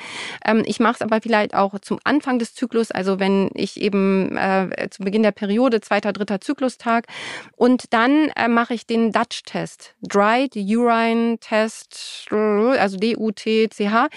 Ähm, 0.44 0.62
ich 0.66 0.80
mache 0.80 0.94
es 0.94 1.02
aber 1.02 1.20
vielleicht 1.20 1.54
auch 1.54 1.78
zum 1.80 1.98
Anfang 2.04 2.38
des 2.38 2.54
Zyklus, 2.54 2.90
also 2.90 3.18
wenn 3.18 3.50
ich 3.54 3.80
eben 3.80 4.36
äh, 4.36 4.88
zu 4.90 5.02
Beginn 5.02 5.22
der 5.22 5.32
Periode, 5.32 5.80
zweiter, 5.80 6.12
dritter 6.12 6.40
Zyklustag. 6.40 7.06
Und 7.56 7.92
dann 7.92 8.28
äh, 8.36 8.48
mache 8.48 8.74
ich 8.74 8.86
den 8.86 9.12
Dutch-Test, 9.12 9.94
Dried 10.02 10.56
Urine 10.56 11.38
Test, 11.38 12.26
also 12.30 12.96
D-U-T-C-H, 12.96 14.08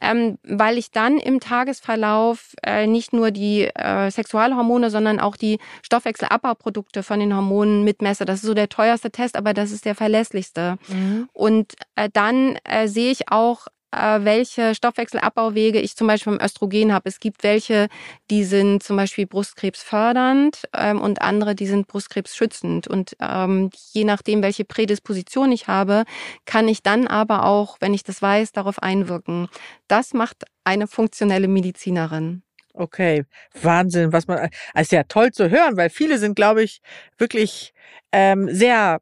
ähm, 0.00 0.38
weil 0.42 0.78
ich 0.78 0.90
dann 0.90 1.18
im 1.18 1.40
Tagesverlauf 1.40 2.54
äh, 2.62 2.86
nicht 2.86 3.12
nur 3.12 3.30
die 3.30 3.64
äh, 3.64 4.10
Sexualhormone, 4.10 4.90
sondern 4.90 5.20
auch 5.20 5.36
die 5.36 5.58
Stoffwechselabbauprodukte 5.82 7.02
von 7.02 7.20
den 7.20 7.34
Hormonen 7.34 7.84
mitmesse. 7.84 8.24
Das 8.30 8.40
ist 8.40 8.46
so 8.46 8.54
der 8.54 8.68
teuerste 8.68 9.10
Test, 9.10 9.36
aber 9.36 9.54
das 9.54 9.72
ist 9.72 9.84
der 9.84 9.96
verlässlichste. 9.96 10.78
Mhm. 10.88 11.28
Und 11.32 11.74
äh, 11.96 12.08
dann 12.12 12.56
äh, 12.64 12.86
sehe 12.86 13.10
ich 13.10 13.30
auch, 13.30 13.66
äh, 13.90 14.20
welche 14.22 14.74
Stoffwechselabbauwege 14.74 15.80
ich 15.80 15.96
zum 15.96 16.06
Beispiel 16.06 16.34
vom 16.34 16.40
Östrogen 16.40 16.92
habe. 16.92 17.08
Es 17.08 17.18
gibt 17.18 17.42
welche, 17.42 17.88
die 18.30 18.44
sind 18.44 18.82
zum 18.82 18.96
Beispiel 18.96 19.26
Brustkrebs 19.26 19.82
fördernd 19.82 20.62
ähm, 20.72 21.00
und 21.00 21.22
andere, 21.22 21.54
die 21.56 21.66
sind 21.66 21.88
Brustkrebs 21.88 22.36
schützend. 22.36 22.86
Und 22.86 23.16
ähm, 23.20 23.70
je 23.92 24.04
nachdem, 24.04 24.42
welche 24.42 24.64
Prädisposition 24.64 25.50
ich 25.50 25.66
habe, 25.66 26.04
kann 26.44 26.68
ich 26.68 26.82
dann 26.82 27.08
aber 27.08 27.44
auch, 27.44 27.78
wenn 27.80 27.94
ich 27.94 28.04
das 28.04 28.22
weiß, 28.22 28.52
darauf 28.52 28.80
einwirken. 28.80 29.48
Das 29.88 30.14
macht 30.14 30.44
eine 30.62 30.86
funktionelle 30.86 31.48
Medizinerin. 31.48 32.42
Okay, 32.74 33.24
Wahnsinn, 33.60 34.12
was 34.12 34.26
man, 34.28 34.48
es 34.74 34.82
ist 34.82 34.92
ja 34.92 35.02
toll 35.04 35.32
zu 35.32 35.50
hören, 35.50 35.76
weil 35.76 35.90
viele 35.90 36.18
sind, 36.18 36.36
glaube 36.36 36.62
ich, 36.62 36.80
wirklich 37.18 37.72
ähm, 38.12 38.48
sehr 38.50 39.00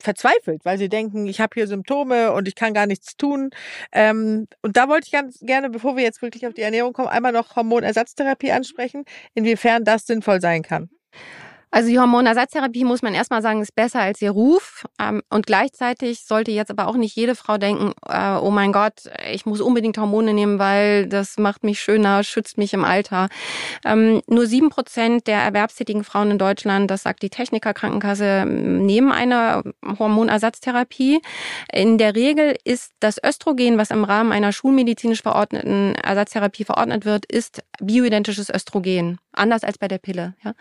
verzweifelt, 0.00 0.64
weil 0.64 0.78
sie 0.78 0.88
denken, 0.88 1.26
ich 1.26 1.40
habe 1.40 1.54
hier 1.54 1.66
Symptome 1.66 2.32
und 2.32 2.48
ich 2.48 2.54
kann 2.54 2.74
gar 2.74 2.86
nichts 2.86 3.16
tun. 3.16 3.50
Ähm, 3.92 4.46
und 4.62 4.76
da 4.76 4.88
wollte 4.88 5.06
ich 5.06 5.12
ganz 5.12 5.38
gerne, 5.40 5.70
bevor 5.70 5.96
wir 5.96 6.04
jetzt 6.04 6.22
wirklich 6.22 6.46
auf 6.46 6.54
die 6.54 6.62
Ernährung 6.62 6.92
kommen, 6.92 7.08
einmal 7.08 7.32
noch 7.32 7.56
Hormonersatztherapie 7.56 8.52
ansprechen, 8.52 9.04
inwiefern 9.34 9.84
das 9.84 10.06
sinnvoll 10.06 10.40
sein 10.40 10.62
kann. 10.62 10.90
Also 11.70 11.88
die 11.88 11.98
Hormonersatztherapie 11.98 12.84
muss 12.84 13.02
man 13.02 13.14
erstmal 13.14 13.42
sagen, 13.42 13.60
ist 13.60 13.74
besser 13.74 14.00
als 14.00 14.22
ihr 14.22 14.30
Ruf. 14.30 14.86
Ähm, 15.00 15.22
und 15.30 15.46
gleichzeitig 15.46 16.20
sollte 16.20 16.50
jetzt 16.50 16.70
aber 16.70 16.86
auch 16.86 16.96
nicht 16.96 17.16
jede 17.16 17.34
Frau 17.34 17.58
denken, 17.58 17.92
äh, 18.08 18.36
oh 18.36 18.50
mein 18.50 18.72
Gott, 18.72 19.10
ich 19.30 19.46
muss 19.46 19.60
unbedingt 19.60 19.98
Hormone 19.98 20.32
nehmen, 20.32 20.58
weil 20.58 21.06
das 21.06 21.38
macht 21.38 21.64
mich 21.64 21.80
schöner, 21.80 22.22
schützt 22.22 22.56
mich 22.56 22.72
im 22.72 22.84
Alter. 22.84 23.28
Ähm, 23.84 24.22
nur 24.28 24.46
sieben 24.46 24.70
Prozent 24.70 25.26
der 25.26 25.40
erwerbstätigen 25.40 26.04
Frauen 26.04 26.30
in 26.30 26.38
Deutschland, 26.38 26.90
das 26.90 27.02
sagt 27.02 27.22
die 27.22 27.30
Techniker 27.30 27.74
Krankenkasse, 27.74 28.44
nehmen 28.46 29.12
eine 29.12 29.62
Hormonersatztherapie. 29.98 31.20
In 31.72 31.98
der 31.98 32.14
Regel 32.14 32.56
ist 32.64 32.92
das 33.00 33.16
Östrogen, 33.22 33.76
was 33.76 33.90
im 33.90 34.04
Rahmen 34.04 34.32
einer 34.32 34.52
schulmedizinisch 34.52 35.22
verordneten 35.22 35.94
Ersatztherapie 35.96 36.64
verordnet 36.64 37.04
wird, 37.04 37.26
ist 37.26 37.62
bioidentisches 37.80 38.50
Östrogen. 38.50 39.18
Anders 39.38 39.64
als 39.64 39.78
bei 39.78 39.88
der 39.88 39.98
Pille. 39.98 40.34
Ja? 40.44 40.54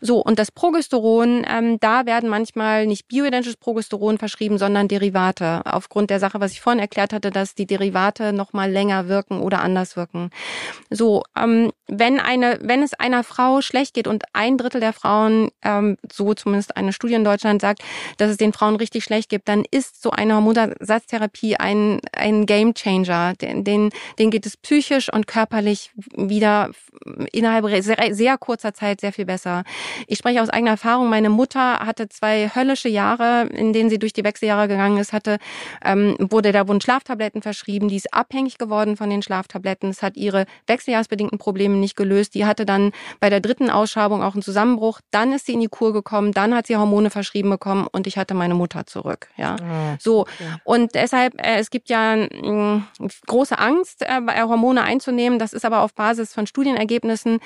So, 0.00 0.20
und 0.20 0.38
das 0.38 0.50
Progesteron, 0.50 1.44
ähm, 1.48 1.78
da 1.80 2.06
werden 2.06 2.28
manchmal 2.28 2.86
nicht 2.86 3.08
bioidentisches 3.08 3.56
Progesteron 3.56 4.18
verschrieben, 4.18 4.58
sondern 4.58 4.88
Derivate. 4.88 5.62
Aufgrund 5.64 6.10
der 6.10 6.20
Sache, 6.20 6.40
was 6.40 6.52
ich 6.52 6.60
vorhin 6.60 6.80
erklärt 6.80 7.12
hatte, 7.12 7.30
dass 7.30 7.54
die 7.54 7.66
Derivate 7.66 8.32
nochmal 8.32 8.70
länger 8.70 9.08
wirken 9.08 9.40
oder 9.40 9.60
anders 9.62 9.96
wirken. 9.96 10.30
So, 10.90 11.22
ähm, 11.36 11.70
wenn 11.86 12.20
eine, 12.20 12.58
wenn 12.62 12.82
es 12.82 12.94
einer 12.94 13.24
Frau 13.24 13.60
schlecht 13.60 13.94
geht 13.94 14.06
und 14.06 14.24
ein 14.32 14.58
Drittel 14.58 14.80
der 14.80 14.92
Frauen, 14.92 15.50
ähm, 15.62 15.96
so 16.10 16.34
zumindest 16.34 16.76
eine 16.76 16.92
Studie 16.92 17.14
in 17.14 17.24
Deutschland 17.24 17.60
sagt, 17.60 17.82
dass 18.18 18.30
es 18.30 18.36
den 18.36 18.52
Frauen 18.52 18.76
richtig 18.76 19.04
schlecht 19.04 19.28
gibt, 19.28 19.48
dann 19.48 19.64
ist 19.70 20.02
so 20.02 20.10
eine 20.10 20.34
Hormonersatztherapie 20.34 21.56
ein, 21.56 22.00
ein 22.12 22.46
Game 22.46 22.74
Changer. 22.74 23.34
Den, 23.34 23.64
den, 23.64 23.90
den 24.18 24.30
geht 24.30 24.46
es 24.46 24.56
psychisch 24.56 25.12
und 25.12 25.26
körperlich 25.26 25.90
wieder 26.16 26.70
innerhalb 27.32 27.82
sehr, 27.82 28.14
sehr 28.20 28.36
kurzer 28.36 28.74
Zeit 28.74 29.00
sehr 29.00 29.14
viel 29.14 29.24
besser. 29.24 29.64
Ich 30.06 30.18
spreche 30.18 30.42
aus 30.42 30.50
eigener 30.50 30.72
Erfahrung. 30.72 31.08
Meine 31.08 31.30
Mutter 31.30 31.78
hatte 31.80 32.10
zwei 32.10 32.50
höllische 32.54 32.90
Jahre, 32.90 33.46
in 33.46 33.72
denen 33.72 33.88
sie 33.88 33.98
durch 33.98 34.12
die 34.12 34.24
Wechseljahre 34.24 34.68
gegangen 34.68 34.98
ist, 34.98 35.14
hatte, 35.14 35.38
ähm, 35.82 36.16
wurde 36.18 36.52
da 36.52 36.68
wurden 36.68 36.82
Schlaftabletten 36.82 37.40
verschrieben. 37.40 37.88
Die 37.88 37.96
ist 37.96 38.12
abhängig 38.12 38.58
geworden 38.58 38.98
von 38.98 39.08
den 39.08 39.22
Schlaftabletten. 39.22 39.88
Es 39.88 40.02
hat 40.02 40.18
ihre 40.18 40.44
wechseljahrsbedingten 40.66 41.38
Probleme 41.38 41.76
nicht 41.76 41.96
gelöst. 41.96 42.34
Die 42.34 42.44
hatte 42.44 42.66
dann 42.66 42.92
bei 43.20 43.30
der 43.30 43.40
dritten 43.40 43.70
Ausschabung 43.70 44.22
auch 44.22 44.34
einen 44.34 44.42
Zusammenbruch. 44.42 45.00
Dann 45.10 45.32
ist 45.32 45.46
sie 45.46 45.54
in 45.54 45.60
die 45.60 45.68
Kur 45.68 45.94
gekommen. 45.94 46.32
Dann 46.32 46.54
hat 46.54 46.66
sie 46.66 46.76
Hormone 46.76 47.08
verschrieben 47.08 47.48
bekommen 47.48 47.86
und 47.90 48.06
ich 48.06 48.18
hatte 48.18 48.34
meine 48.34 48.54
Mutter 48.54 48.84
zurück. 48.84 49.28
Ja, 49.38 49.56
oh, 49.58 49.96
so 49.98 50.20
okay. 50.20 50.56
und 50.64 50.94
deshalb 50.94 51.40
äh, 51.40 51.56
es 51.58 51.70
gibt 51.70 51.88
ja 51.88 52.16
äh, 52.16 52.80
große 53.26 53.58
Angst, 53.58 54.02
äh, 54.02 54.20
Hormone 54.42 54.82
einzunehmen. 54.82 55.38
Das 55.38 55.54
ist 55.54 55.64
aber 55.64 55.80
auf 55.80 55.94
Basis 55.94 56.34
von 56.34 56.46
Studienergebnissen 56.46 57.40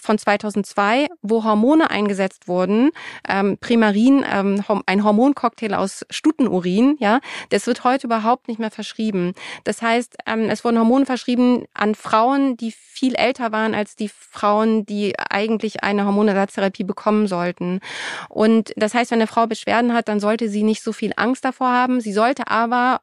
von 0.00 0.18
2002, 0.18 1.08
wo 1.22 1.44
Hormone 1.44 1.90
eingesetzt 1.90 2.48
wurden, 2.48 2.90
ähm, 3.28 3.58
Primarin, 3.60 4.24
ähm, 4.30 4.62
ein 4.86 5.04
Hormoncocktail 5.04 5.74
aus 5.74 6.04
Stutenurin, 6.10 6.96
ja, 6.98 7.20
das 7.50 7.66
wird 7.66 7.84
heute 7.84 8.06
überhaupt 8.06 8.48
nicht 8.48 8.58
mehr 8.58 8.70
verschrieben. 8.70 9.34
Das 9.64 9.82
heißt, 9.82 10.16
ähm, 10.26 10.48
es 10.50 10.64
wurden 10.64 10.78
Hormone 10.78 11.06
verschrieben 11.06 11.64
an 11.74 11.94
Frauen, 11.94 12.56
die 12.56 12.72
viel 12.72 13.14
älter 13.14 13.52
waren 13.52 13.74
als 13.74 13.96
die 13.96 14.08
Frauen, 14.08 14.84
die 14.84 15.14
eigentlich 15.18 15.82
eine 15.82 16.04
Hormonersatztherapie 16.04 16.84
bekommen 16.84 17.26
sollten. 17.26 17.80
Und 18.28 18.72
das 18.76 18.94
heißt, 18.94 19.10
wenn 19.10 19.18
eine 19.18 19.26
Frau 19.26 19.46
Beschwerden 19.46 19.94
hat, 19.94 20.08
dann 20.08 20.20
sollte 20.20 20.48
sie 20.48 20.62
nicht 20.62 20.82
so 20.82 20.92
viel 20.92 21.12
Angst 21.16 21.44
davor 21.44 21.68
haben. 21.68 22.00
Sie 22.00 22.12
sollte 22.12 22.48
aber 22.48 23.00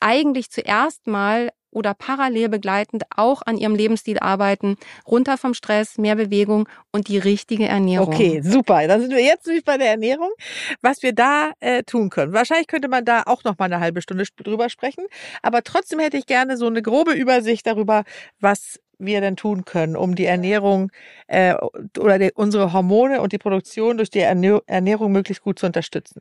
eigentlich 0.00 0.50
zuerst 0.50 1.06
mal 1.06 1.50
oder 1.72 1.94
parallel 1.94 2.48
begleitend 2.48 3.04
auch 3.16 3.42
an 3.44 3.56
ihrem 3.56 3.74
Lebensstil 3.74 4.18
arbeiten. 4.18 4.76
Runter 5.06 5.36
vom 5.38 5.54
Stress, 5.54 5.98
mehr 5.98 6.14
Bewegung 6.14 6.68
und 6.92 7.08
die 7.08 7.18
richtige 7.18 7.66
Ernährung. 7.66 8.14
Okay, 8.14 8.40
super. 8.42 8.86
Dann 8.86 9.00
sind 9.00 9.10
wir 9.10 9.22
jetzt 9.22 9.46
nämlich 9.46 9.64
bei 9.64 9.78
der 9.78 9.90
Ernährung. 9.90 10.30
Was 10.82 11.02
wir 11.02 11.12
da 11.12 11.52
äh, 11.60 11.82
tun 11.82 12.10
können. 12.10 12.32
Wahrscheinlich 12.32 12.66
könnte 12.66 12.88
man 12.88 13.04
da 13.04 13.22
auch 13.26 13.42
noch 13.44 13.58
mal 13.58 13.66
eine 13.66 13.80
halbe 13.80 14.02
Stunde 14.02 14.24
drüber 14.36 14.68
sprechen. 14.68 15.04
Aber 15.42 15.62
trotzdem 15.62 15.98
hätte 15.98 16.16
ich 16.16 16.26
gerne 16.26 16.56
so 16.56 16.66
eine 16.66 16.82
grobe 16.82 17.12
Übersicht 17.12 17.66
darüber, 17.66 18.04
was 18.40 18.78
wir 18.98 19.20
denn 19.20 19.36
tun 19.36 19.64
können, 19.64 19.96
um 19.96 20.14
die 20.14 20.26
Ernährung 20.26 20.90
äh, 21.26 21.54
oder 21.98 22.18
die, 22.18 22.30
unsere 22.34 22.72
Hormone 22.72 23.20
und 23.20 23.32
die 23.32 23.38
Produktion 23.38 23.96
durch 23.96 24.10
die 24.10 24.20
Ernährung 24.20 25.12
möglichst 25.12 25.42
gut 25.42 25.58
zu 25.58 25.66
unterstützen. 25.66 26.20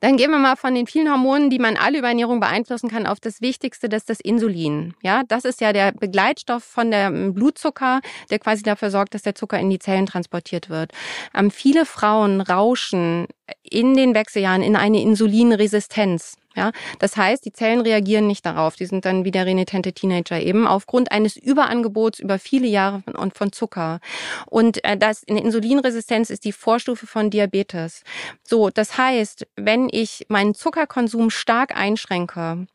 Dann 0.00 0.16
gehen 0.16 0.30
wir 0.30 0.38
mal 0.38 0.56
von 0.56 0.74
den 0.74 0.86
vielen 0.86 1.10
Hormonen, 1.10 1.50
die 1.50 1.58
man 1.58 1.76
alle 1.76 1.98
über 1.98 2.08
Ernährung 2.08 2.40
beeinflussen 2.40 2.88
kann, 2.88 3.06
auf 3.06 3.20
das 3.20 3.40
Wichtigste, 3.40 3.88
das 3.88 4.02
ist 4.02 4.10
das 4.10 4.20
Insulin. 4.20 4.94
Ja, 5.02 5.22
das 5.26 5.44
ist 5.44 5.60
ja 5.60 5.72
der 5.72 5.92
Begleitstoff 5.92 6.64
von 6.64 6.90
der 6.90 7.10
Blutzucker, 7.10 8.00
der 8.30 8.38
quasi 8.38 8.62
dafür 8.62 8.90
sorgt, 8.90 9.14
dass 9.14 9.22
der 9.22 9.34
Zucker 9.34 9.58
in 9.58 9.70
die 9.70 9.78
Zellen 9.78 10.06
transportiert 10.06 10.68
wird. 10.68 10.92
Ähm, 11.34 11.50
viele 11.50 11.86
Frauen 11.86 12.40
rauschen 12.40 13.26
in 13.62 13.94
den 13.94 14.14
Wechseljahren 14.14 14.62
in 14.62 14.76
eine 14.76 15.00
Insulinresistenz. 15.00 16.36
Ja, 16.56 16.72
das 16.98 17.18
heißt, 17.18 17.44
die 17.44 17.52
Zellen 17.52 17.82
reagieren 17.82 18.26
nicht 18.26 18.46
darauf. 18.46 18.76
Die 18.76 18.86
sind 18.86 19.04
dann 19.04 19.26
wie 19.26 19.30
der 19.30 19.44
renitente 19.44 19.92
Teenager 19.92 20.40
eben 20.40 20.66
aufgrund 20.66 21.12
eines 21.12 21.36
Überangebots 21.36 22.18
über 22.18 22.38
viele 22.38 22.66
Jahre 22.66 23.02
von, 23.02 23.30
von 23.30 23.52
Zucker. 23.52 24.00
Und 24.46 24.82
äh, 24.82 24.96
das 24.96 25.22
eine 25.28 25.42
Insulinresistenz 25.42 26.30
ist 26.30 26.46
die 26.46 26.52
Vorstufe 26.52 27.06
von 27.06 27.28
Diabetes. 27.28 28.04
So, 28.42 28.70
das 28.70 28.96
heißt, 28.96 29.46
wenn 29.56 29.88
ich 29.90 30.24
meinen 30.28 30.54
Zuckerkonsum 30.54 31.28
stark 31.28 31.76
einschränke, 31.76 32.66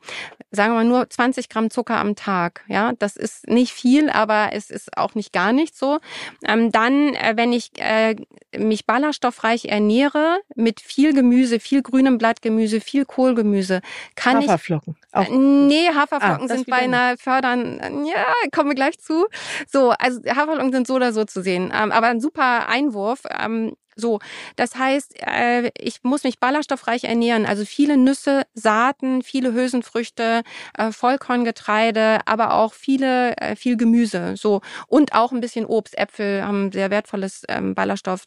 sagen 0.51 0.73
wir 0.73 0.77
mal 0.77 0.85
nur 0.85 1.09
20 1.09 1.49
Gramm 1.49 1.69
Zucker 1.69 1.97
am 1.97 2.15
Tag, 2.15 2.63
ja, 2.67 2.93
das 2.99 3.15
ist 3.15 3.47
nicht 3.47 3.73
viel, 3.73 4.09
aber 4.09 4.49
es 4.53 4.69
ist 4.69 4.97
auch 4.97 5.15
nicht 5.15 5.33
gar 5.33 5.53
nicht 5.53 5.77
so. 5.77 5.99
Ähm, 6.45 6.71
dann, 6.71 7.13
äh, 7.15 7.33
wenn 7.35 7.53
ich 7.53 7.71
äh, 7.77 8.15
mich 8.57 8.85
ballaststoffreich 8.85 9.65
ernähre 9.65 10.39
mit 10.55 10.81
viel 10.81 11.13
Gemüse, 11.13 11.59
viel 11.59 11.81
grünem 11.81 12.17
Blattgemüse, 12.17 12.81
viel 12.81 13.05
Kohlgemüse 13.05 13.51
Gemüse. 13.51 13.81
Kann 14.15 14.37
Haferflocken. 14.37 14.95
Ich, 14.99 15.13
auch. 15.13 15.29
Nee, 15.29 15.89
Haferflocken 15.89 16.49
ah, 16.49 16.55
sind 16.55 16.67
beinahe 16.67 17.17
fördern. 17.17 18.05
Ja, 18.05 18.25
kommen 18.51 18.69
wir 18.69 18.75
gleich 18.75 18.99
zu. 18.99 19.27
So, 19.67 19.91
also 19.91 20.21
Haferflocken 20.21 20.71
sind 20.71 20.87
so 20.87 20.95
oder 20.95 21.13
so 21.13 21.25
zu 21.25 21.41
sehen. 21.41 21.71
Ähm, 21.75 21.91
aber 21.91 22.07
ein 22.07 22.21
super 22.21 22.67
Einwurf. 22.67 23.23
Ähm, 23.29 23.75
so, 23.95 24.19
das 24.55 24.75
heißt, 24.75 25.15
äh, 25.25 25.71
ich 25.77 26.03
muss 26.03 26.23
mich 26.23 26.39
ballaststoffreich 26.39 27.03
ernähren. 27.03 27.45
Also 27.45 27.65
viele 27.65 27.97
Nüsse, 27.97 28.43
Saaten, 28.53 29.21
viele 29.21 29.53
Hülsenfrüchte, 29.53 30.43
äh, 30.77 30.91
Vollkorngetreide, 30.91 32.19
aber 32.25 32.53
auch 32.53 32.73
viele, 32.73 33.37
äh, 33.37 33.55
viel 33.55 33.77
Gemüse. 33.77 34.35
So 34.37 34.61
und 34.87 35.13
auch 35.13 35.31
ein 35.31 35.41
bisschen 35.41 35.65
Obst. 35.65 35.97
Äpfel 35.97 36.43
haben 36.43 36.71
sehr 36.71 36.89
wertvolles 36.89 37.43
ähm, 37.49 37.75
Ballaststoff 37.75 38.25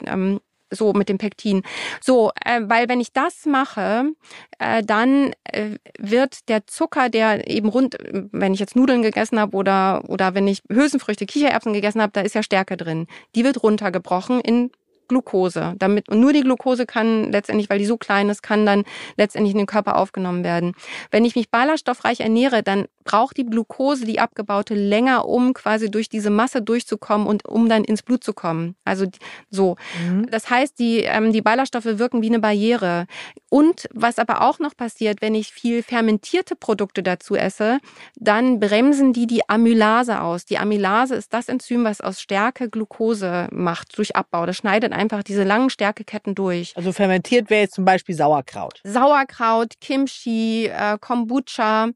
so 0.71 0.93
mit 0.93 1.09
dem 1.09 1.19
Pektin. 1.19 1.63
So, 2.01 2.31
äh, 2.45 2.61
weil 2.65 2.89
wenn 2.89 3.01
ich 3.01 3.13
das 3.13 3.47
mache, 3.47 4.13
äh, 4.59 4.83
dann 4.83 5.33
äh, 5.45 5.79
wird 5.99 6.49
der 6.49 6.67
Zucker, 6.67 7.09
der 7.09 7.49
eben 7.49 7.69
rund, 7.69 7.97
wenn 8.33 8.55
ich 8.55 8.61
jetzt 8.61 8.77
Nudeln 8.77 9.03
gegessen 9.03 9.39
habe 9.39 9.57
oder 9.57 10.03
oder 10.09 10.35
wenn 10.35 10.47
ich 10.49 10.63
Hülsenfrüchte, 10.71 11.27
Kichererbsen 11.27 11.73
gegessen 11.73 12.03
habe, 12.03 12.13
da 12.13 12.21
ist 12.21 12.35
ja 12.35 12.43
Stärke 12.43 12.77
drin. 12.77 13.07
Die 13.35 13.45
wird 13.45 13.63
runtergebrochen 13.63 14.41
in 14.41 14.71
Glucose. 15.09 15.75
Damit, 15.79 16.09
und 16.09 16.21
nur 16.21 16.33
die 16.33 16.43
Glucose 16.43 16.87
kann 16.87 17.31
letztendlich, 17.33 17.71
weil 17.71 17.79
die 17.79 17.87
so 17.87 17.97
klein 17.97 18.29
ist, 18.29 18.43
kann 18.43 18.67
dann 18.67 18.85
letztendlich 19.17 19.53
in 19.53 19.59
den 19.59 19.67
Körper 19.67 19.97
aufgenommen 19.97 20.45
werden. 20.45 20.73
Wenn 21.11 21.25
ich 21.25 21.37
mich 21.37 21.51
ballaststoffreich 21.51 22.21
ernähre, 22.21 22.63
dann 22.63 22.87
braucht 23.05 23.37
die 23.37 23.47
Glucose, 23.47 24.07
die 24.07 24.19
abgebaute, 24.19 24.75
länger, 24.75 25.27
um 25.27 25.53
quasi 25.53 25.91
durch 25.91 26.09
diese 26.09 26.31
Masse 26.31 26.63
durchzukommen 26.63 27.27
und 27.27 27.45
um 27.45 27.69
dann 27.69 27.85
ins 27.85 28.03
Blut 28.03 28.25
zu 28.25 28.33
kommen. 28.33 28.77
Also 28.85 29.07
so. 29.51 29.77
Mhm. 30.01 30.31
Das 30.31 30.51
heißt, 30.51 30.79
die, 30.79 31.01
ähm, 31.01 31.33
die 31.33 31.43
Ballaststoffe 31.43 31.85
wirken 31.85 32.23
wie 32.23 32.29
eine 32.29 32.41
Barriere. 32.41 33.07
Und 33.51 33.89
was 33.93 34.19
aber 34.19 34.41
auch 34.41 34.59
noch 34.59 34.77
passiert, 34.77 35.21
wenn 35.21 35.35
ich 35.35 35.53
viel 35.53 35.83
fermentierte 35.83 36.57
Produkte 36.57 37.03
dazu 37.03 37.37
esse, 37.37 37.79
dann 38.17 38.59
bremsen 38.59 39.13
die 39.13 39.27
die 39.27 39.49
Amylase 39.49 40.21
aus. 40.21 40.45
Die 40.45 40.59
Amylase 40.59 41.15
ist 41.15 41.33
das 41.33 41.49
Enzym, 41.49 41.85
was 41.85 42.01
aus 42.01 42.21
Stärke 42.21 42.69
Glucose 42.69 43.49
macht 43.53 43.97
durch 43.99 44.17
Abbau. 44.17 44.47
Das 44.47 44.57
schneidet 44.57 44.93
einfach 44.93 45.04
diese 45.23 45.45
langen 45.45 45.71
Stärkeketten 45.71 46.35
durch. 46.35 46.77
Also 46.77 46.93
fermentiert 46.93 47.51
wäre 47.51 47.63
jetzt 47.63 47.75
zum 47.75 47.85
Beispiel 47.85 48.15
Sauerkraut. 48.15 48.81
Sauerkraut, 48.85 49.75
Kimchi, 49.81 50.67
äh, 50.67 50.99
Kombucha, 51.01 51.91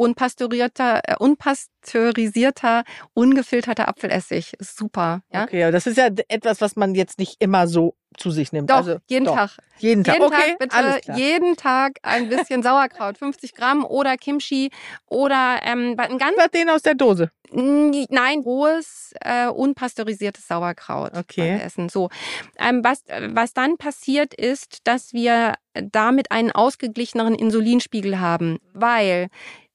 unpasteurisierter, 0.00 1.00
äh, 1.04 1.16
unpasteurisierter, 1.18 2.84
ungefilterter 3.14 3.88
Apfelessig. 3.88 4.54
Super. 4.58 5.22
Ja? 5.32 5.44
Okay, 5.44 5.62
aber 5.64 5.72
das 5.72 5.86
ist 5.86 5.98
ja 5.98 6.08
etwas, 6.28 6.60
was 6.60 6.76
man 6.76 6.94
jetzt 6.94 7.18
nicht 7.18 7.36
immer 7.38 7.66
so 7.68 7.94
zu 8.16 8.30
sich 8.30 8.52
nimmt. 8.52 8.70
Doch, 8.70 8.76
also, 8.76 8.96
jeden 9.08 9.26
doch. 9.26 9.36
Tag. 9.36 9.50
Jeden 9.78 10.04
Tag. 10.04 10.14
Jeden 10.14 10.26
okay, 10.26 10.56
Tag 10.58 11.00
bitte 11.02 11.18
jeden 11.18 11.56
Tag 11.56 11.92
ein 12.02 12.28
bisschen 12.28 12.62
Sauerkraut, 12.64 13.18
50 13.18 13.54
Gramm 13.54 13.84
oder 13.84 14.16
Kimchi 14.16 14.70
oder 15.06 15.60
ähm, 15.62 15.94
ein 15.96 16.18
ganz. 16.18 16.36
Was 16.36 16.50
den 16.50 16.68
aus 16.68 16.82
der 16.82 16.94
Dose? 16.94 17.30
Nein, 17.52 18.40
rohes, 18.40 19.12
äh, 19.20 19.48
unpasteurisiertes 19.48 20.46
Sauerkraut 20.46 21.12
okay. 21.16 21.60
essen. 21.62 21.88
So, 21.88 22.10
ähm, 22.58 22.82
was 22.84 23.02
was 23.32 23.52
dann 23.54 23.76
passiert 23.76 24.34
ist, 24.34 24.86
dass 24.86 25.12
wir 25.12 25.54
damit 25.74 26.30
einen 26.30 26.52
ausgeglicheneren 26.52 27.34
Insulinspiegel 27.34 28.20
haben, 28.20 28.58
weil 28.72 29.28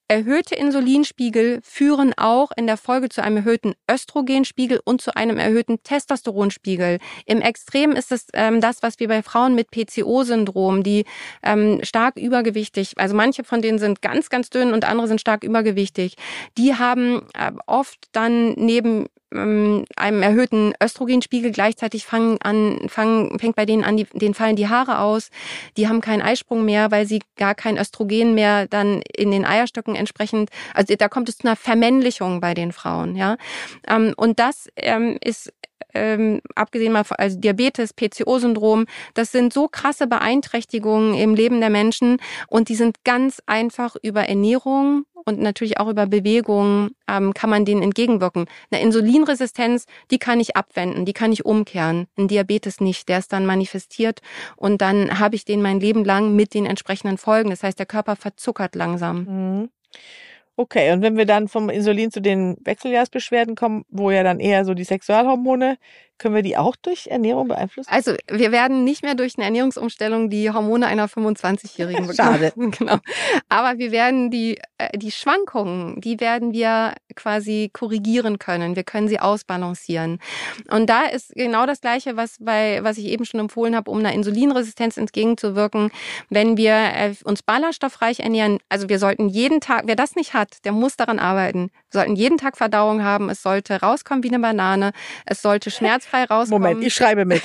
Erhöhte 0.08 0.54
Insulinspiegel 0.54 1.62
führen 1.64 2.14
auch 2.16 2.52
in 2.56 2.68
der 2.68 2.78
Folge 2.78 3.10
zu 3.10 3.24
einem 3.24 3.38
erhöhten 3.38 3.74
Östrogenspiegel 3.90 4.80
und 4.84 5.02
zu 5.02 5.16
einem 5.16 5.38
erhöhten 5.38 5.82
Testosteronspiegel. 5.82 7.00
Im 7.26 7.42
Extrem 7.42 7.94
ist 7.94 8.12
es 8.12 8.28
ähm, 8.34 8.62
das, 8.62 8.84
was 8.84 9.00
wir 9.00 9.08
bei 9.08 9.24
Frauen 9.24 9.56
mit 9.56 9.72
PCO-Syndrom, 9.72 10.84
die 10.84 11.06
ähm, 11.42 11.80
stark 11.82 12.18
übergewichtig, 12.18 12.94
also 12.98 13.16
manche 13.16 13.44
von 13.44 13.64
denen 13.64 13.80
sind 13.80 14.04
ganz, 14.04 14.30
ganz 14.30 14.52
dünn 14.52 14.74
und 14.74 14.86
andere 14.86 15.08
sind 15.08 15.22
stark 15.22 15.44
übergewichtig, 15.44 16.18
die 16.56 16.76
haben 16.76 17.24
äh, 17.34 17.52
oft 17.66 17.98
dann 18.12 18.54
neben 18.54 19.08
ähm, 19.38 19.86
einem 19.96 20.22
erhöhten 20.22 20.74
Östrogenspiegel. 20.82 21.52
Gleichzeitig 21.52 22.06
fangen 22.06 22.38
an, 22.42 22.88
fangen, 22.88 23.40
fängt 23.40 23.56
bei 23.56 23.66
denen 23.66 23.84
an, 23.84 23.98
die, 23.98 24.06
denen 24.14 24.34
fallen 24.34 24.56
die 24.56 24.70
Haare 24.70 25.00
aus. 25.00 25.30
Die 25.78 25.88
haben 25.88 26.02
keinen 26.02 26.22
Eisprung 26.22 26.66
mehr, 26.66 26.92
weil 26.92 27.06
sie 27.06 27.22
gar 27.38 27.56
kein 27.56 27.78
Östrogen 27.78 28.34
mehr 28.34 28.68
dann 28.68 29.02
in 29.16 29.32
den 29.32 29.46
Eierstöcken 29.46 29.96
entsprechend, 29.96 30.50
also 30.74 30.96
da 30.96 31.08
kommt 31.10 31.30
es 31.30 31.38
zu 31.38 31.48
einer 31.48 31.56
Vermännlichung 31.56 32.40
bei 32.42 32.54
den 32.54 32.72
Frauen, 32.72 33.16
ja. 33.16 33.38
Ähm, 33.88 34.14
und 34.18 34.40
das 34.40 34.70
ähm, 34.76 35.18
ist 35.22 35.52
ähm, 35.94 36.42
abgesehen 36.56 36.94
mal 36.94 37.04
von 37.04 37.18
also 37.18 37.40
Diabetes, 37.40 37.94
PCO-Syndrom, 37.94 38.86
das 39.14 39.32
sind 39.32 39.54
so 39.54 39.68
krasse 39.68 40.08
Beeinträchtigungen 40.08 41.16
im 41.16 41.36
Leben 41.36 41.60
der 41.60 41.70
Menschen 41.70 42.18
und 42.48 42.70
die 42.70 42.76
sind 42.76 43.04
ganz 43.04 43.42
einfach 43.46 43.96
über 44.02 44.28
Ernährung 44.28 45.06
und 45.26 45.40
natürlich 45.40 45.80
auch 45.80 45.90
über 45.90 46.06
Bewegung 46.06 46.92
ähm, 47.10 47.34
kann 47.34 47.50
man 47.50 47.66
denen 47.66 47.82
entgegenwirken. 47.82 48.46
Eine 48.70 48.82
Insulinresistenz, 48.82 49.86
die 50.12 50.20
kann 50.20 50.40
ich 50.40 50.56
abwenden, 50.56 51.06
die 51.06 51.14
kann 51.14 51.32
ich 51.32 51.46
umkehren. 51.46 52.08
Ein 52.18 52.28
Diabetes 52.28 52.80
nicht, 52.80 53.10
der 53.10 53.20
ist 53.20 53.34
dann 53.34 53.46
manifestiert 53.46 54.22
und 54.56 54.82
dann 54.82 55.20
habe 55.20 55.36
ich 55.36 55.46
den 55.46 55.62
mein 55.62 55.80
Leben 55.80 56.06
lang 56.06 56.36
mit 56.36 56.54
den 56.54 56.66
entsprechenden 56.66 57.18
Folgen. 57.18 57.50
Das 57.50 57.64
heißt, 57.64 57.80
der 57.80 57.88
Körper 57.88 58.16
verzuckert 58.16 58.76
langsam. 58.76 59.24
Mhm. 59.24 59.70
Okay, 60.58 60.94
und 60.94 61.02
wenn 61.02 61.18
wir 61.18 61.26
dann 61.26 61.50
vom 61.50 61.70
Insulin 61.70 62.12
zu 62.12 62.22
den 62.22 62.56
Wechseljahrsbeschwerden 62.64 63.56
kommen, 63.56 63.84
wo 63.90 64.10
ja 64.10 64.24
dann 64.24 64.40
eher 64.40 64.64
so 64.64 64.74
die 64.74 64.86
Sexualhormone 64.86 65.78
können 66.18 66.36
wir 66.36 66.42
die 66.42 66.58
auch 66.58 66.76
durch 66.76 67.08
Ernährung 67.08 67.48
beeinflussen? 67.50 67.90
Also 67.92 68.14
wir 68.30 68.52
werden 68.52 68.84
nicht 68.84 69.04
mehr 69.04 69.16
durch 69.16 69.38
eine 69.38 69.46
Ernährungsumstellung 69.46 70.30
die 70.30 70.50
Hormone 70.50 70.88
einer 70.88 71.08
25-Jährigen 71.08 72.08
bekommen. 72.08 72.16
Schade. 72.16 72.54
genau. 72.56 72.98
Aber 73.50 73.78
wir 73.78 73.92
werden 73.92 74.32
die, 74.32 74.58
äh, 74.78 74.98
die 74.98 75.12
Schwankungen, 75.12 76.00
die 76.00 76.20
werden 76.20 76.54
wir 76.54 76.94
quasi 77.16 77.70
korrigieren 77.74 78.40
können. 78.40 78.76
Wir 78.76 78.84
können 78.84 79.08
sie 79.08 79.20
ausbalancieren. 79.20 80.20
Und 80.70 80.90
da 80.90 81.04
ist 81.04 81.34
genau 81.36 81.66
das 81.66 81.82
Gleiche, 81.82 82.16
was, 82.16 82.38
bei, 82.40 82.80
was 82.84 82.98
ich 82.98 83.06
eben 83.06 83.26
schon 83.26 83.42
empfohlen 83.42 83.76
habe, 83.76 83.92
um 83.92 84.00
einer 84.00 84.14
Insulinresistenz 84.14 84.98
entgegenzuwirken. 84.98 85.92
Wenn 86.30 86.56
wir 86.56 86.74
äh, 86.74 87.14
uns 87.26 87.44
ballaststoffreich 87.44 88.22
ernähren, 88.22 88.60
also 88.70 88.88
wir 88.88 89.00
sollten 89.00 89.28
jeden 89.28 89.60
Tag, 89.60 89.84
wer 89.86 89.96
das 89.96 90.16
nicht 90.16 90.34
hat, 90.34 90.64
der 90.64 90.72
muss 90.72 90.96
daran 90.96 91.20
arbeiten. 91.20 91.72
Wir 91.92 92.02
sollten 92.02 92.16
jeden 92.16 92.38
Tag 92.38 92.58
Verdauung 92.58 93.04
haben. 93.04 93.30
Es 93.30 93.42
sollte 93.42 93.82
rauskommen 93.82 94.24
wie 94.24 94.30
eine 94.30 94.40
Banane. 94.40 94.92
Es 95.26 95.42
sollte 95.42 95.72
Schmerz 95.72 96.05
schmerzfrei 96.06 96.24
rauskommen. 96.24 96.62
Moment, 96.62 96.86
ich 96.86 96.94
schreibe 96.94 97.26
mit. 97.26 97.42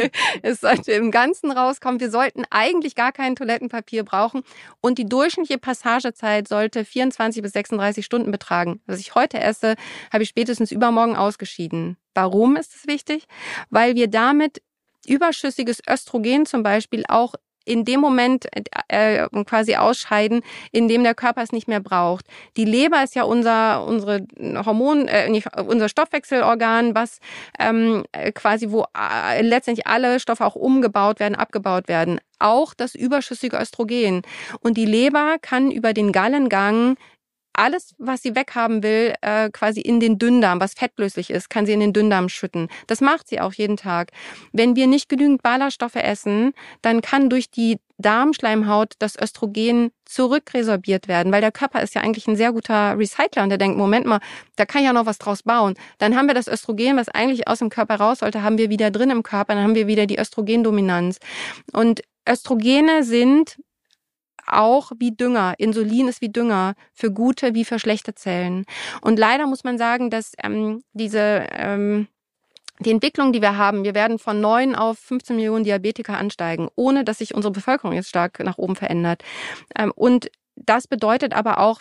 es 0.42 0.60
sollte 0.60 0.92
im 0.92 1.10
Ganzen 1.10 1.50
rauskommen. 1.50 2.00
Wir 2.00 2.10
sollten 2.10 2.44
eigentlich 2.50 2.94
gar 2.94 3.12
kein 3.12 3.36
Toilettenpapier 3.36 4.04
brauchen. 4.04 4.42
Und 4.80 4.98
die 4.98 5.06
durchschnittliche 5.06 5.58
Passagezeit 5.58 6.48
sollte 6.48 6.84
24 6.84 7.42
bis 7.42 7.52
36 7.52 8.04
Stunden 8.04 8.30
betragen. 8.30 8.80
Was 8.86 9.00
ich 9.00 9.14
heute 9.14 9.40
esse, 9.40 9.74
habe 10.12 10.22
ich 10.22 10.28
spätestens 10.28 10.72
übermorgen 10.72 11.16
ausgeschieden. 11.16 11.96
Warum 12.14 12.56
ist 12.56 12.74
es 12.74 12.86
wichtig? 12.86 13.24
Weil 13.70 13.94
wir 13.94 14.08
damit 14.08 14.62
überschüssiges 15.06 15.80
Östrogen 15.88 16.46
zum 16.46 16.62
Beispiel 16.62 17.04
auch 17.08 17.34
in 17.64 17.84
dem 17.84 18.00
Moment 18.00 18.46
äh, 18.88 19.26
quasi 19.46 19.76
ausscheiden, 19.76 20.42
in 20.72 20.88
dem 20.88 21.02
der 21.02 21.14
Körper 21.14 21.42
es 21.42 21.52
nicht 21.52 21.68
mehr 21.68 21.80
braucht. 21.80 22.26
Die 22.56 22.64
Leber 22.64 23.02
ist 23.02 23.14
ja 23.14 23.24
unser 23.24 23.84
unsere 23.84 24.26
Hormon, 24.64 25.08
äh, 25.08 25.28
nicht, 25.28 25.48
unser 25.58 25.88
Stoffwechselorgan, 25.88 26.94
was 26.94 27.18
ähm, 27.58 28.04
quasi 28.34 28.70
wo 28.70 28.86
äh, 28.96 29.42
letztendlich 29.42 29.86
alle 29.86 30.20
Stoffe 30.20 30.44
auch 30.44 30.56
umgebaut 30.56 31.20
werden, 31.20 31.34
abgebaut 31.34 31.88
werden. 31.88 32.20
Auch 32.38 32.74
das 32.74 32.94
überschüssige 32.94 33.56
Östrogen. 33.56 34.22
Und 34.60 34.76
die 34.76 34.84
Leber 34.84 35.36
kann 35.40 35.70
über 35.70 35.92
den 35.92 36.12
Gallengang 36.12 36.96
alles, 37.54 37.94
was 37.98 38.22
sie 38.22 38.34
weghaben 38.34 38.82
will, 38.82 39.14
äh, 39.22 39.50
quasi 39.50 39.80
in 39.80 40.00
den 40.00 40.18
Dünndarm, 40.18 40.60
was 40.60 40.74
fettlöslich 40.74 41.30
ist, 41.30 41.50
kann 41.50 41.66
sie 41.66 41.72
in 41.72 41.80
den 41.80 41.92
Dünndarm 41.92 42.28
schütten. 42.28 42.68
Das 42.86 43.00
macht 43.00 43.28
sie 43.28 43.40
auch 43.40 43.52
jeden 43.52 43.76
Tag. 43.76 44.10
Wenn 44.52 44.76
wir 44.76 44.86
nicht 44.86 45.08
genügend 45.08 45.42
Ballaststoffe 45.42 45.96
essen, 45.96 46.52
dann 46.82 47.00
kann 47.00 47.30
durch 47.30 47.50
die 47.50 47.78
Darmschleimhaut 47.98 48.94
das 48.98 49.16
Östrogen 49.16 49.90
zurückresorbiert 50.04 51.06
werden, 51.06 51.32
weil 51.32 51.40
der 51.40 51.52
Körper 51.52 51.80
ist 51.80 51.94
ja 51.94 52.02
eigentlich 52.02 52.26
ein 52.26 52.36
sehr 52.36 52.52
guter 52.52 52.98
Recycler 52.98 53.44
und 53.44 53.50
der 53.50 53.58
denkt, 53.58 53.78
Moment 53.78 54.06
mal, 54.06 54.20
da 54.56 54.66
kann 54.66 54.82
ich 54.82 54.86
ja 54.86 54.92
noch 54.92 55.06
was 55.06 55.18
draus 55.18 55.44
bauen. 55.44 55.74
Dann 55.98 56.16
haben 56.16 56.26
wir 56.26 56.34
das 56.34 56.48
Östrogen, 56.48 56.96
was 56.96 57.08
eigentlich 57.08 57.46
aus 57.46 57.60
dem 57.60 57.70
Körper 57.70 57.96
raus 57.96 58.18
sollte, 58.18 58.42
haben 58.42 58.58
wir 58.58 58.68
wieder 58.68 58.90
drin 58.90 59.10
im 59.10 59.22
Körper, 59.22 59.54
dann 59.54 59.62
haben 59.62 59.74
wir 59.76 59.86
wieder 59.86 60.06
die 60.06 60.18
Östrogendominanz. 60.18 61.18
Und 61.72 62.02
Östrogene 62.28 63.04
sind 63.04 63.58
auch 64.46 64.92
wie 64.98 65.12
Dünger. 65.12 65.54
Insulin 65.58 66.08
ist 66.08 66.20
wie 66.20 66.30
Dünger 66.30 66.74
für 66.92 67.10
gute 67.10 67.54
wie 67.54 67.64
für 67.64 67.78
schlechte 67.78 68.14
Zellen. 68.14 68.64
Und 69.00 69.18
leider 69.18 69.46
muss 69.46 69.64
man 69.64 69.78
sagen, 69.78 70.10
dass 70.10 70.32
ähm, 70.42 70.82
diese 70.92 71.46
ähm, 71.50 72.08
die 72.80 72.90
Entwicklung, 72.90 73.32
die 73.32 73.40
wir 73.40 73.56
haben, 73.56 73.84
wir 73.84 73.94
werden 73.94 74.18
von 74.18 74.40
9 74.40 74.74
auf 74.74 74.98
15 74.98 75.36
Millionen 75.36 75.64
Diabetiker 75.64 76.18
ansteigen, 76.18 76.68
ohne 76.74 77.04
dass 77.04 77.18
sich 77.18 77.34
unsere 77.34 77.52
Bevölkerung 77.52 77.94
jetzt 77.94 78.08
stark 78.08 78.40
nach 78.40 78.58
oben 78.58 78.74
verändert. 78.74 79.22
Ähm, 79.76 79.92
und 79.94 80.28
das 80.56 80.86
bedeutet 80.86 81.34
aber 81.34 81.58
auch, 81.58 81.80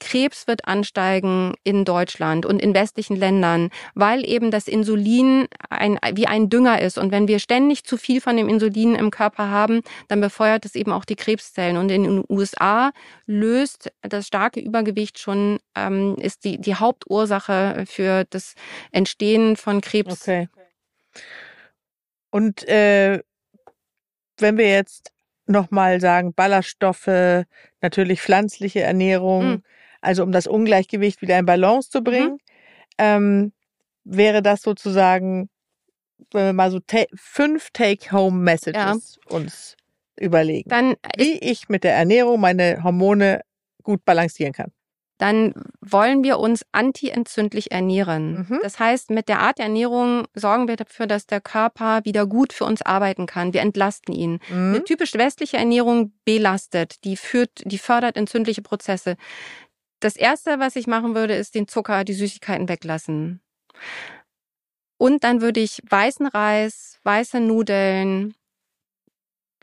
Krebs 0.00 0.46
wird 0.46 0.66
ansteigen 0.66 1.54
in 1.62 1.84
Deutschland 1.84 2.46
und 2.46 2.60
in 2.60 2.74
westlichen 2.74 3.16
Ländern, 3.16 3.70
weil 3.94 4.26
eben 4.26 4.50
das 4.50 4.66
Insulin 4.66 5.46
ein, 5.68 5.98
wie 6.14 6.26
ein 6.26 6.48
Dünger 6.48 6.80
ist. 6.80 6.98
Und 6.98 7.12
wenn 7.12 7.28
wir 7.28 7.38
ständig 7.38 7.84
zu 7.84 7.96
viel 7.96 8.20
von 8.20 8.36
dem 8.36 8.48
Insulin 8.48 8.94
im 8.94 9.10
Körper 9.10 9.50
haben, 9.50 9.82
dann 10.08 10.20
befeuert 10.20 10.64
es 10.64 10.74
eben 10.74 10.90
auch 10.90 11.04
die 11.04 11.16
Krebszellen. 11.16 11.76
Und 11.76 11.90
in 11.90 12.04
den 12.04 12.24
USA 12.28 12.92
löst 13.26 13.92
das 14.02 14.26
starke 14.26 14.60
Übergewicht 14.60 15.18
schon, 15.18 15.58
ähm, 15.74 16.16
ist 16.16 16.44
die, 16.44 16.58
die 16.58 16.74
Hauptursache 16.74 17.84
für 17.86 18.24
das 18.30 18.54
Entstehen 18.90 19.56
von 19.56 19.80
Krebs. 19.80 20.22
Okay. 20.22 20.48
Und 22.30 22.66
äh, 22.66 23.22
wenn 24.38 24.58
wir 24.58 24.68
jetzt 24.68 25.13
nochmal 25.46 26.00
sagen, 26.00 26.34
Ballaststoffe, 26.34 27.44
natürlich 27.80 28.20
pflanzliche 28.20 28.80
Ernährung, 28.80 29.46
mhm. 29.46 29.62
also 30.00 30.22
um 30.22 30.32
das 30.32 30.46
Ungleichgewicht 30.46 31.22
wieder 31.22 31.38
in 31.38 31.46
Balance 31.46 31.90
zu 31.90 32.02
bringen, 32.02 32.32
mhm. 32.32 32.38
ähm, 32.98 33.52
wäre 34.04 34.42
das 34.42 34.62
sozusagen, 34.62 35.48
wenn 36.32 36.46
wir 36.46 36.52
mal 36.52 36.70
so 36.70 36.80
ta 36.80 37.04
fünf 37.14 37.70
Take-Home-Messages 37.72 38.74
ja. 38.74 39.36
uns 39.36 39.76
überlegen, 40.18 40.68
Dann 40.70 40.94
wie 41.16 41.38
ich 41.38 41.68
mit 41.68 41.84
der 41.84 41.94
Ernährung 41.94 42.40
meine 42.40 42.82
Hormone 42.82 43.42
gut 43.82 44.04
balancieren 44.04 44.52
kann 44.52 44.72
dann 45.18 45.54
wollen 45.80 46.24
wir 46.24 46.38
uns 46.38 46.64
antientzündlich 46.72 47.70
ernähren. 47.70 48.46
Mhm. 48.48 48.60
Das 48.62 48.78
heißt, 48.78 49.10
mit 49.10 49.28
der 49.28 49.40
Art 49.40 49.58
der 49.58 49.66
Ernährung 49.66 50.26
sorgen 50.34 50.66
wir 50.66 50.76
dafür, 50.76 51.06
dass 51.06 51.26
der 51.26 51.40
Körper 51.40 52.04
wieder 52.04 52.26
gut 52.26 52.52
für 52.52 52.64
uns 52.64 52.82
arbeiten 52.82 53.26
kann. 53.26 53.52
Wir 53.52 53.60
entlasten 53.60 54.14
ihn. 54.14 54.40
Mhm. 54.48 54.74
Eine 54.74 54.84
typisch 54.84 55.14
westliche 55.14 55.56
Ernährung 55.56 56.12
belastet, 56.24 57.04
die 57.04 57.16
führt, 57.16 57.62
die 57.64 57.78
fördert 57.78 58.16
entzündliche 58.16 58.62
Prozesse. 58.62 59.16
Das 60.00 60.16
erste, 60.16 60.58
was 60.58 60.76
ich 60.76 60.86
machen 60.86 61.14
würde, 61.14 61.34
ist 61.34 61.54
den 61.54 61.68
Zucker, 61.68 62.04
die 62.04 62.12
Süßigkeiten 62.12 62.68
weglassen. 62.68 63.40
Und 64.98 65.24
dann 65.24 65.40
würde 65.40 65.60
ich 65.60 65.80
weißen 65.88 66.26
Reis, 66.26 66.98
weiße 67.04 67.40
Nudeln, 67.40 68.34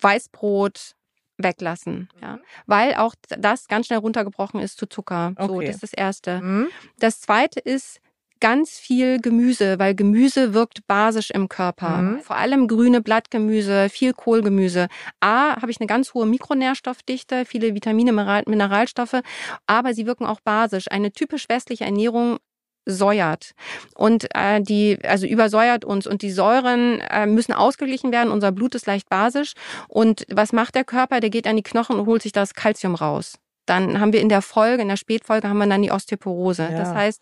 Weißbrot, 0.01 0.95
weglassen, 1.43 2.09
ja, 2.21 2.37
mhm. 2.37 2.41
weil 2.65 2.95
auch 2.95 3.15
das 3.37 3.67
ganz 3.67 3.87
schnell 3.87 3.99
runtergebrochen 3.99 4.59
ist 4.59 4.77
zu 4.77 4.87
Zucker. 4.87 5.33
Okay. 5.35 5.47
So, 5.47 5.61
das 5.61 5.75
ist 5.75 5.83
das 5.83 5.93
erste. 5.93 6.41
Mhm. 6.41 6.67
Das 6.99 7.21
zweite 7.21 7.59
ist 7.59 8.01
ganz 8.41 8.79
viel 8.79 9.21
Gemüse, 9.21 9.79
weil 9.79 9.95
Gemüse 9.95 10.53
wirkt 10.53 10.85
basisch 10.87 11.31
im 11.31 11.47
Körper. 11.47 12.01
Mhm. 12.01 12.19
Vor 12.21 12.35
allem 12.35 12.67
grüne 12.67 12.99
Blattgemüse, 12.99 13.87
viel 13.87 14.13
Kohlgemüse. 14.13 14.87
A, 15.21 15.61
habe 15.61 15.71
ich 15.71 15.79
eine 15.79 15.87
ganz 15.87 16.13
hohe 16.13 16.25
Mikronährstoffdichte, 16.25 17.45
viele 17.45 17.73
Vitamine, 17.73 18.11
Mineralstoffe, 18.11 19.21
aber 19.67 19.93
sie 19.93 20.05
wirken 20.05 20.25
auch 20.25 20.41
basisch. 20.41 20.89
Eine 20.89 21.11
typisch 21.11 21.47
westliche 21.47 21.85
Ernährung 21.85 22.39
säuert 22.85 23.51
und 23.95 24.27
äh, 24.35 24.61
die 24.61 24.97
also 25.03 25.27
übersäuert 25.27 25.85
uns 25.85 26.07
und 26.07 26.21
die 26.21 26.31
Säuren 26.31 26.99
äh, 27.01 27.25
müssen 27.25 27.53
ausgeglichen 27.53 28.11
werden. 28.11 28.31
Unser 28.31 28.51
Blut 28.51 28.75
ist 28.75 28.87
leicht 28.87 29.09
basisch 29.09 29.53
und 29.87 30.25
was 30.29 30.53
macht 30.53 30.75
der 30.75 30.83
Körper? 30.83 31.19
Der 31.19 31.29
geht 31.29 31.47
an 31.47 31.55
die 31.55 31.63
Knochen 31.63 31.99
und 31.99 32.05
holt 32.07 32.21
sich 32.21 32.31
das 32.31 32.53
Kalzium 32.53 32.95
raus. 32.95 33.35
Dann 33.67 33.99
haben 33.99 34.11
wir 34.11 34.21
in 34.21 34.29
der 34.29 34.41
Folge, 34.41 34.81
in 34.81 34.89
der 34.89 34.97
Spätfolge 34.97 35.47
haben 35.47 35.59
wir 35.59 35.67
dann 35.67 35.81
die 35.81 35.91
Osteoporose. 35.91 36.63
Ja. 36.63 36.77
Das 36.77 36.93
heißt, 36.93 37.21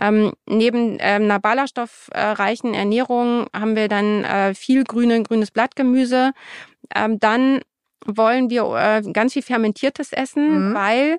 ähm, 0.00 0.32
neben 0.48 0.96
ähm, 0.98 1.24
einer 1.24 1.38
ballaststoffreichen 1.38 2.74
Ernährung 2.74 3.46
haben 3.54 3.76
wir 3.76 3.88
dann 3.88 4.24
äh, 4.24 4.54
viel 4.54 4.84
grüne, 4.84 5.22
grünes 5.22 5.50
Blattgemüse. 5.50 6.32
Ähm, 6.94 7.20
dann 7.20 7.60
wollen 8.06 8.50
wir 8.50 8.64
äh, 8.74 9.02
ganz 9.12 9.34
viel 9.34 9.42
fermentiertes 9.42 10.12
essen, 10.12 10.70
mhm. 10.70 10.74
weil 10.74 11.18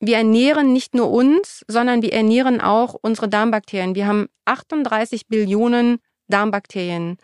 wir 0.00 0.18
ernähren 0.18 0.72
nicht 0.72 0.94
nur 0.94 1.10
uns, 1.10 1.64
sondern 1.68 2.02
wir 2.02 2.12
ernähren 2.12 2.60
auch 2.60 2.94
unsere 3.00 3.28
Darmbakterien. 3.28 3.94
Wir 3.94 4.06
haben 4.06 4.26
38 4.44 5.26
Billionen 5.28 5.98
Darmbakterien. 6.28 7.18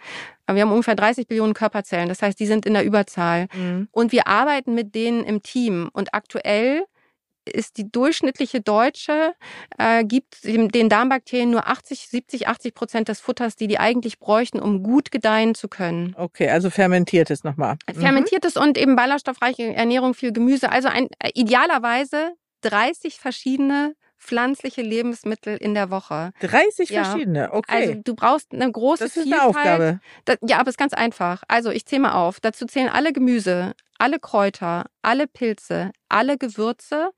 Wir 0.50 0.62
haben 0.62 0.72
ungefähr 0.72 0.94
30 0.94 1.26
Billionen 1.26 1.54
Körperzellen. 1.54 2.08
Das 2.08 2.22
heißt, 2.22 2.38
die 2.38 2.46
sind 2.46 2.66
in 2.66 2.74
der 2.74 2.84
Überzahl. 2.84 3.48
Mhm. 3.54 3.88
Und 3.90 4.12
wir 4.12 4.26
arbeiten 4.26 4.74
mit 4.74 4.94
denen 4.94 5.24
im 5.24 5.42
Team. 5.42 5.88
Und 5.92 6.14
aktuell 6.14 6.84
ist 7.44 7.76
die 7.76 7.90
durchschnittliche 7.90 8.60
Deutsche, 8.60 9.34
äh, 9.78 10.04
gibt 10.04 10.44
den 10.44 10.88
Darmbakterien 10.88 11.50
nur 11.50 11.66
80, 11.66 12.08
70, 12.08 12.48
80 12.48 12.74
Prozent 12.74 13.08
des 13.08 13.20
Futters, 13.20 13.56
die 13.56 13.66
die 13.66 13.78
eigentlich 13.78 14.18
bräuchten, 14.20 14.60
um 14.60 14.82
gut 14.82 15.10
gedeihen 15.10 15.54
zu 15.54 15.68
können. 15.68 16.14
Okay, 16.16 16.48
also 16.48 16.70
fermentiertes 16.70 17.42
nochmal. 17.42 17.76
Mhm. 17.92 18.00
Fermentiertes 18.00 18.56
und 18.56 18.78
eben 18.78 18.94
ballaststoffreiche 18.94 19.74
Ernährung, 19.74 20.14
viel 20.14 20.32
Gemüse. 20.32 20.70
Also 20.70 20.88
ein, 20.88 21.08
äh, 21.18 21.30
idealerweise 21.34 22.34
30 22.62 23.18
verschiedene 23.18 23.94
pflanzliche 24.18 24.82
Lebensmittel 24.82 25.56
in 25.56 25.74
der 25.74 25.90
Woche. 25.90 26.32
30 26.40 26.90
ja. 26.90 27.04
verschiedene, 27.04 27.52
okay. 27.52 27.88
Also 27.88 28.00
du 28.04 28.14
brauchst 28.14 28.52
eine 28.52 28.70
große 28.70 29.04
das 29.04 29.16
ist 29.16 29.24
Vielfalt. 29.24 29.42
Eine 29.42 29.48
Aufgabe. 29.48 30.00
Das, 30.24 30.38
ja, 30.42 30.58
aber 30.58 30.68
es 30.68 30.74
ist 30.74 30.78
ganz 30.78 30.94
einfach. 30.94 31.42
Also 31.48 31.70
ich 31.70 31.86
zähle 31.86 32.02
mal 32.02 32.12
auf. 32.12 32.40
Dazu 32.40 32.66
zählen 32.66 32.88
alle 32.88 33.12
Gemüse, 33.12 33.74
alle 33.98 34.20
Kräuter, 34.20 34.86
alle 35.02 35.26
Pilze, 35.26 35.90
alle 36.08 36.38
Gewürze, 36.38 37.10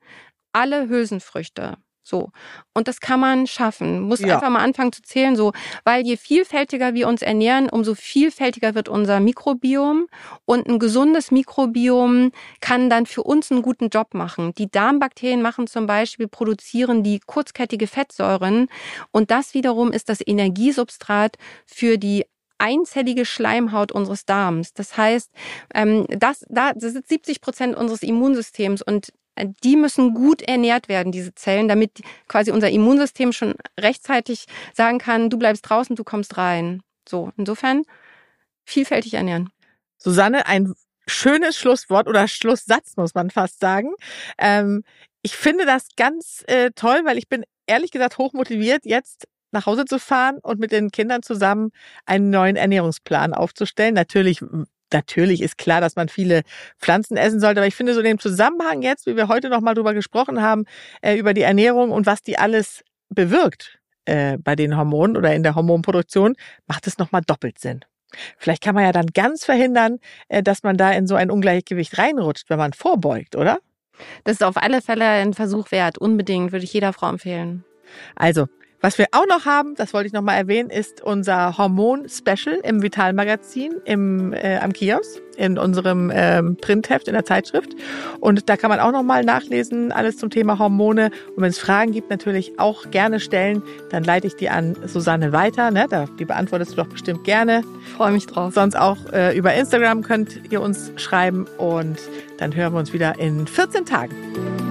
alle 0.51 0.89
Hülsenfrüchte. 0.89 1.77
So. 2.05 2.29
Und 2.75 2.87
das 2.87 2.99
kann 2.99 3.19
man 3.19 3.47
schaffen. 3.47 4.01
Muss 4.01 4.19
ja. 4.19 4.35
einfach 4.35 4.49
mal 4.49 4.63
anfangen 4.63 4.91
zu 4.91 5.01
zählen, 5.01 5.35
so. 5.35 5.53
Weil 5.83 6.05
je 6.05 6.17
vielfältiger 6.17 6.93
wir 6.93 7.07
uns 7.07 7.23
ernähren, 7.23 7.67
umso 7.67 7.95
vielfältiger 7.95 8.75
wird 8.75 8.89
unser 8.89 9.19
Mikrobiom. 9.19 10.05
Und 10.45 10.67
ein 10.67 10.77
gesundes 10.77 11.31
Mikrobiom 11.31 12.31
kann 12.61 12.91
dann 12.91 13.07
für 13.07 13.23
uns 13.23 13.51
einen 13.51 13.63
guten 13.63 13.89
Job 13.89 14.13
machen. 14.13 14.53
Die 14.53 14.69
Darmbakterien 14.69 15.41
machen 15.41 15.65
zum 15.65 15.87
Beispiel, 15.87 16.27
produzieren 16.27 17.01
die 17.01 17.19
kurzkettige 17.25 17.87
Fettsäuren. 17.87 18.67
Und 19.11 19.31
das 19.31 19.55
wiederum 19.55 19.91
ist 19.91 20.07
das 20.07 20.19
Energiesubstrat 20.25 21.37
für 21.65 21.97
die 21.97 22.25
einzellige 22.57 23.25
Schleimhaut 23.25 23.91
unseres 23.91 24.25
Darms. 24.25 24.73
Das 24.73 24.95
heißt, 24.95 25.31
ähm, 25.73 26.05
das, 26.09 26.45
da, 26.49 26.73
das 26.73 26.93
sind 26.93 27.07
70 27.07 27.41
Prozent 27.41 27.75
unseres 27.75 28.03
Immunsystems 28.03 28.81
und 28.81 29.11
die 29.63 29.75
müssen 29.75 30.13
gut 30.13 30.41
ernährt 30.41 30.87
werden, 30.87 31.11
diese 31.11 31.35
Zellen, 31.35 31.67
damit 31.67 32.01
quasi 32.27 32.51
unser 32.51 32.69
Immunsystem 32.69 33.33
schon 33.33 33.55
rechtzeitig 33.79 34.45
sagen 34.73 34.99
kann, 34.99 35.29
du 35.29 35.37
bleibst 35.37 35.69
draußen, 35.69 35.95
du 35.95 36.03
kommst 36.03 36.37
rein. 36.37 36.81
So, 37.07 37.31
insofern 37.37 37.83
vielfältig 38.65 39.13
ernähren. 39.13 39.49
Susanne, 39.97 40.47
ein 40.47 40.73
schönes 41.07 41.57
Schlusswort 41.57 42.07
oder 42.07 42.27
Schlusssatz, 42.27 42.97
muss 42.97 43.13
man 43.13 43.29
fast 43.29 43.59
sagen. 43.59 43.93
Ähm, 44.37 44.83
ich 45.21 45.35
finde 45.35 45.65
das 45.65 45.89
ganz 45.95 46.43
äh, 46.47 46.71
toll, 46.75 47.01
weil 47.05 47.17
ich 47.17 47.27
bin 47.29 47.43
ehrlich 47.67 47.91
gesagt 47.91 48.17
hochmotiviert, 48.17 48.85
jetzt 48.85 49.27
nach 49.51 49.65
Hause 49.65 49.85
zu 49.85 49.99
fahren 49.99 50.39
und 50.41 50.59
mit 50.59 50.71
den 50.71 50.91
Kindern 50.91 51.23
zusammen 51.23 51.71
einen 52.05 52.29
neuen 52.29 52.55
Ernährungsplan 52.55 53.33
aufzustellen. 53.33 53.93
Natürlich 53.93 54.41
natürlich 54.93 55.41
ist 55.41 55.57
klar, 55.57 55.81
dass 55.81 55.95
man 55.95 56.09
viele 56.09 56.41
Pflanzen 56.79 57.17
essen 57.17 57.39
sollte, 57.39 57.59
aber 57.59 57.67
ich 57.67 57.75
finde 57.75 57.93
so 57.93 57.99
in 57.99 58.05
dem 58.05 58.19
Zusammenhang 58.19 58.81
jetzt, 58.81 59.05
wie 59.05 59.15
wir 59.15 59.27
heute 59.27 59.49
noch 59.49 59.61
mal 59.61 59.73
drüber 59.73 59.93
gesprochen 59.93 60.41
haben, 60.41 60.65
äh, 61.01 61.15
über 61.15 61.33
die 61.33 61.41
Ernährung 61.41 61.91
und 61.91 62.05
was 62.05 62.21
die 62.21 62.37
alles 62.37 62.83
bewirkt 63.09 63.79
äh, 64.05 64.37
bei 64.37 64.55
den 64.55 64.77
Hormonen 64.77 65.17
oder 65.17 65.33
in 65.33 65.43
der 65.43 65.55
Hormonproduktion, 65.55 66.35
macht 66.67 66.87
es 66.87 66.97
noch 66.97 67.11
mal 67.11 67.21
doppelt 67.21 67.59
Sinn. 67.59 67.81
Vielleicht 68.37 68.63
kann 68.63 68.75
man 68.75 68.85
ja 68.85 68.91
dann 68.91 69.07
ganz 69.07 69.43
verhindern, 69.45 69.99
äh, 70.29 70.43
dass 70.43 70.63
man 70.63 70.77
da 70.77 70.91
in 70.91 71.07
so 71.07 71.15
ein 71.15 71.31
Ungleichgewicht 71.31 71.97
reinrutscht, 71.97 72.49
wenn 72.49 72.57
man 72.57 72.73
vorbeugt, 72.73 73.35
oder? 73.35 73.59
Das 74.23 74.33
ist 74.33 74.43
auf 74.43 74.57
alle 74.57 74.81
Fälle 74.81 75.05
ein 75.05 75.33
Versuch 75.33 75.71
wert. 75.71 75.97
Unbedingt 75.97 76.51
würde 76.51 76.65
ich 76.65 76.73
jeder 76.73 76.93
Frau 76.93 77.09
empfehlen. 77.09 77.63
Also, 78.15 78.47
was 78.81 78.97
wir 78.97 79.07
auch 79.11 79.25
noch 79.27 79.45
haben, 79.45 79.75
das 79.75 79.93
wollte 79.93 80.07
ich 80.07 80.13
noch 80.13 80.21
mal 80.21 80.35
erwähnen, 80.35 80.69
ist 80.69 81.01
unser 81.01 81.57
Hormon-Special 81.57 82.59
im 82.63 82.81
Vital-Magazin 82.81 83.75
im, 83.85 84.33
äh, 84.33 84.57
am 84.57 84.73
Kiosk, 84.73 85.21
in 85.37 85.57
unserem 85.57 86.11
ähm, 86.13 86.57
Printheft, 86.57 87.07
in 87.07 87.13
der 87.13 87.25
Zeitschrift. 87.25 87.75
Und 88.19 88.49
da 88.49 88.57
kann 88.57 88.69
man 88.69 88.79
auch 88.79 88.91
noch 88.91 89.03
mal 89.03 89.23
nachlesen, 89.23 89.91
alles 89.91 90.17
zum 90.17 90.29
Thema 90.29 90.59
Hormone. 90.59 91.11
Und 91.35 91.43
wenn 91.43 91.49
es 91.49 91.59
Fragen 91.59 91.91
gibt, 91.93 92.09
natürlich 92.09 92.59
auch 92.59 92.91
gerne 92.91 93.19
stellen. 93.19 93.63
Dann 93.89 94.03
leite 94.03 94.27
ich 94.27 94.35
die 94.35 94.49
an 94.49 94.75
Susanne 94.85 95.31
weiter. 95.31 95.71
Ne? 95.71 95.87
Da, 95.89 96.05
die 96.19 96.25
beantwortest 96.25 96.73
du 96.73 96.75
doch 96.75 96.87
bestimmt 96.87 97.23
gerne. 97.23 97.63
Freue 97.97 98.11
mich 98.11 98.27
drauf. 98.27 98.53
Sonst 98.53 98.75
auch 98.75 98.97
äh, 99.13 99.35
über 99.37 99.53
Instagram 99.53 100.03
könnt 100.03 100.51
ihr 100.51 100.61
uns 100.61 100.91
schreiben. 100.97 101.47
Und 101.57 101.97
dann 102.37 102.55
hören 102.55 102.73
wir 102.73 102.79
uns 102.79 102.93
wieder 102.93 103.17
in 103.19 103.47
14 103.47 103.85
Tagen. 103.85 104.64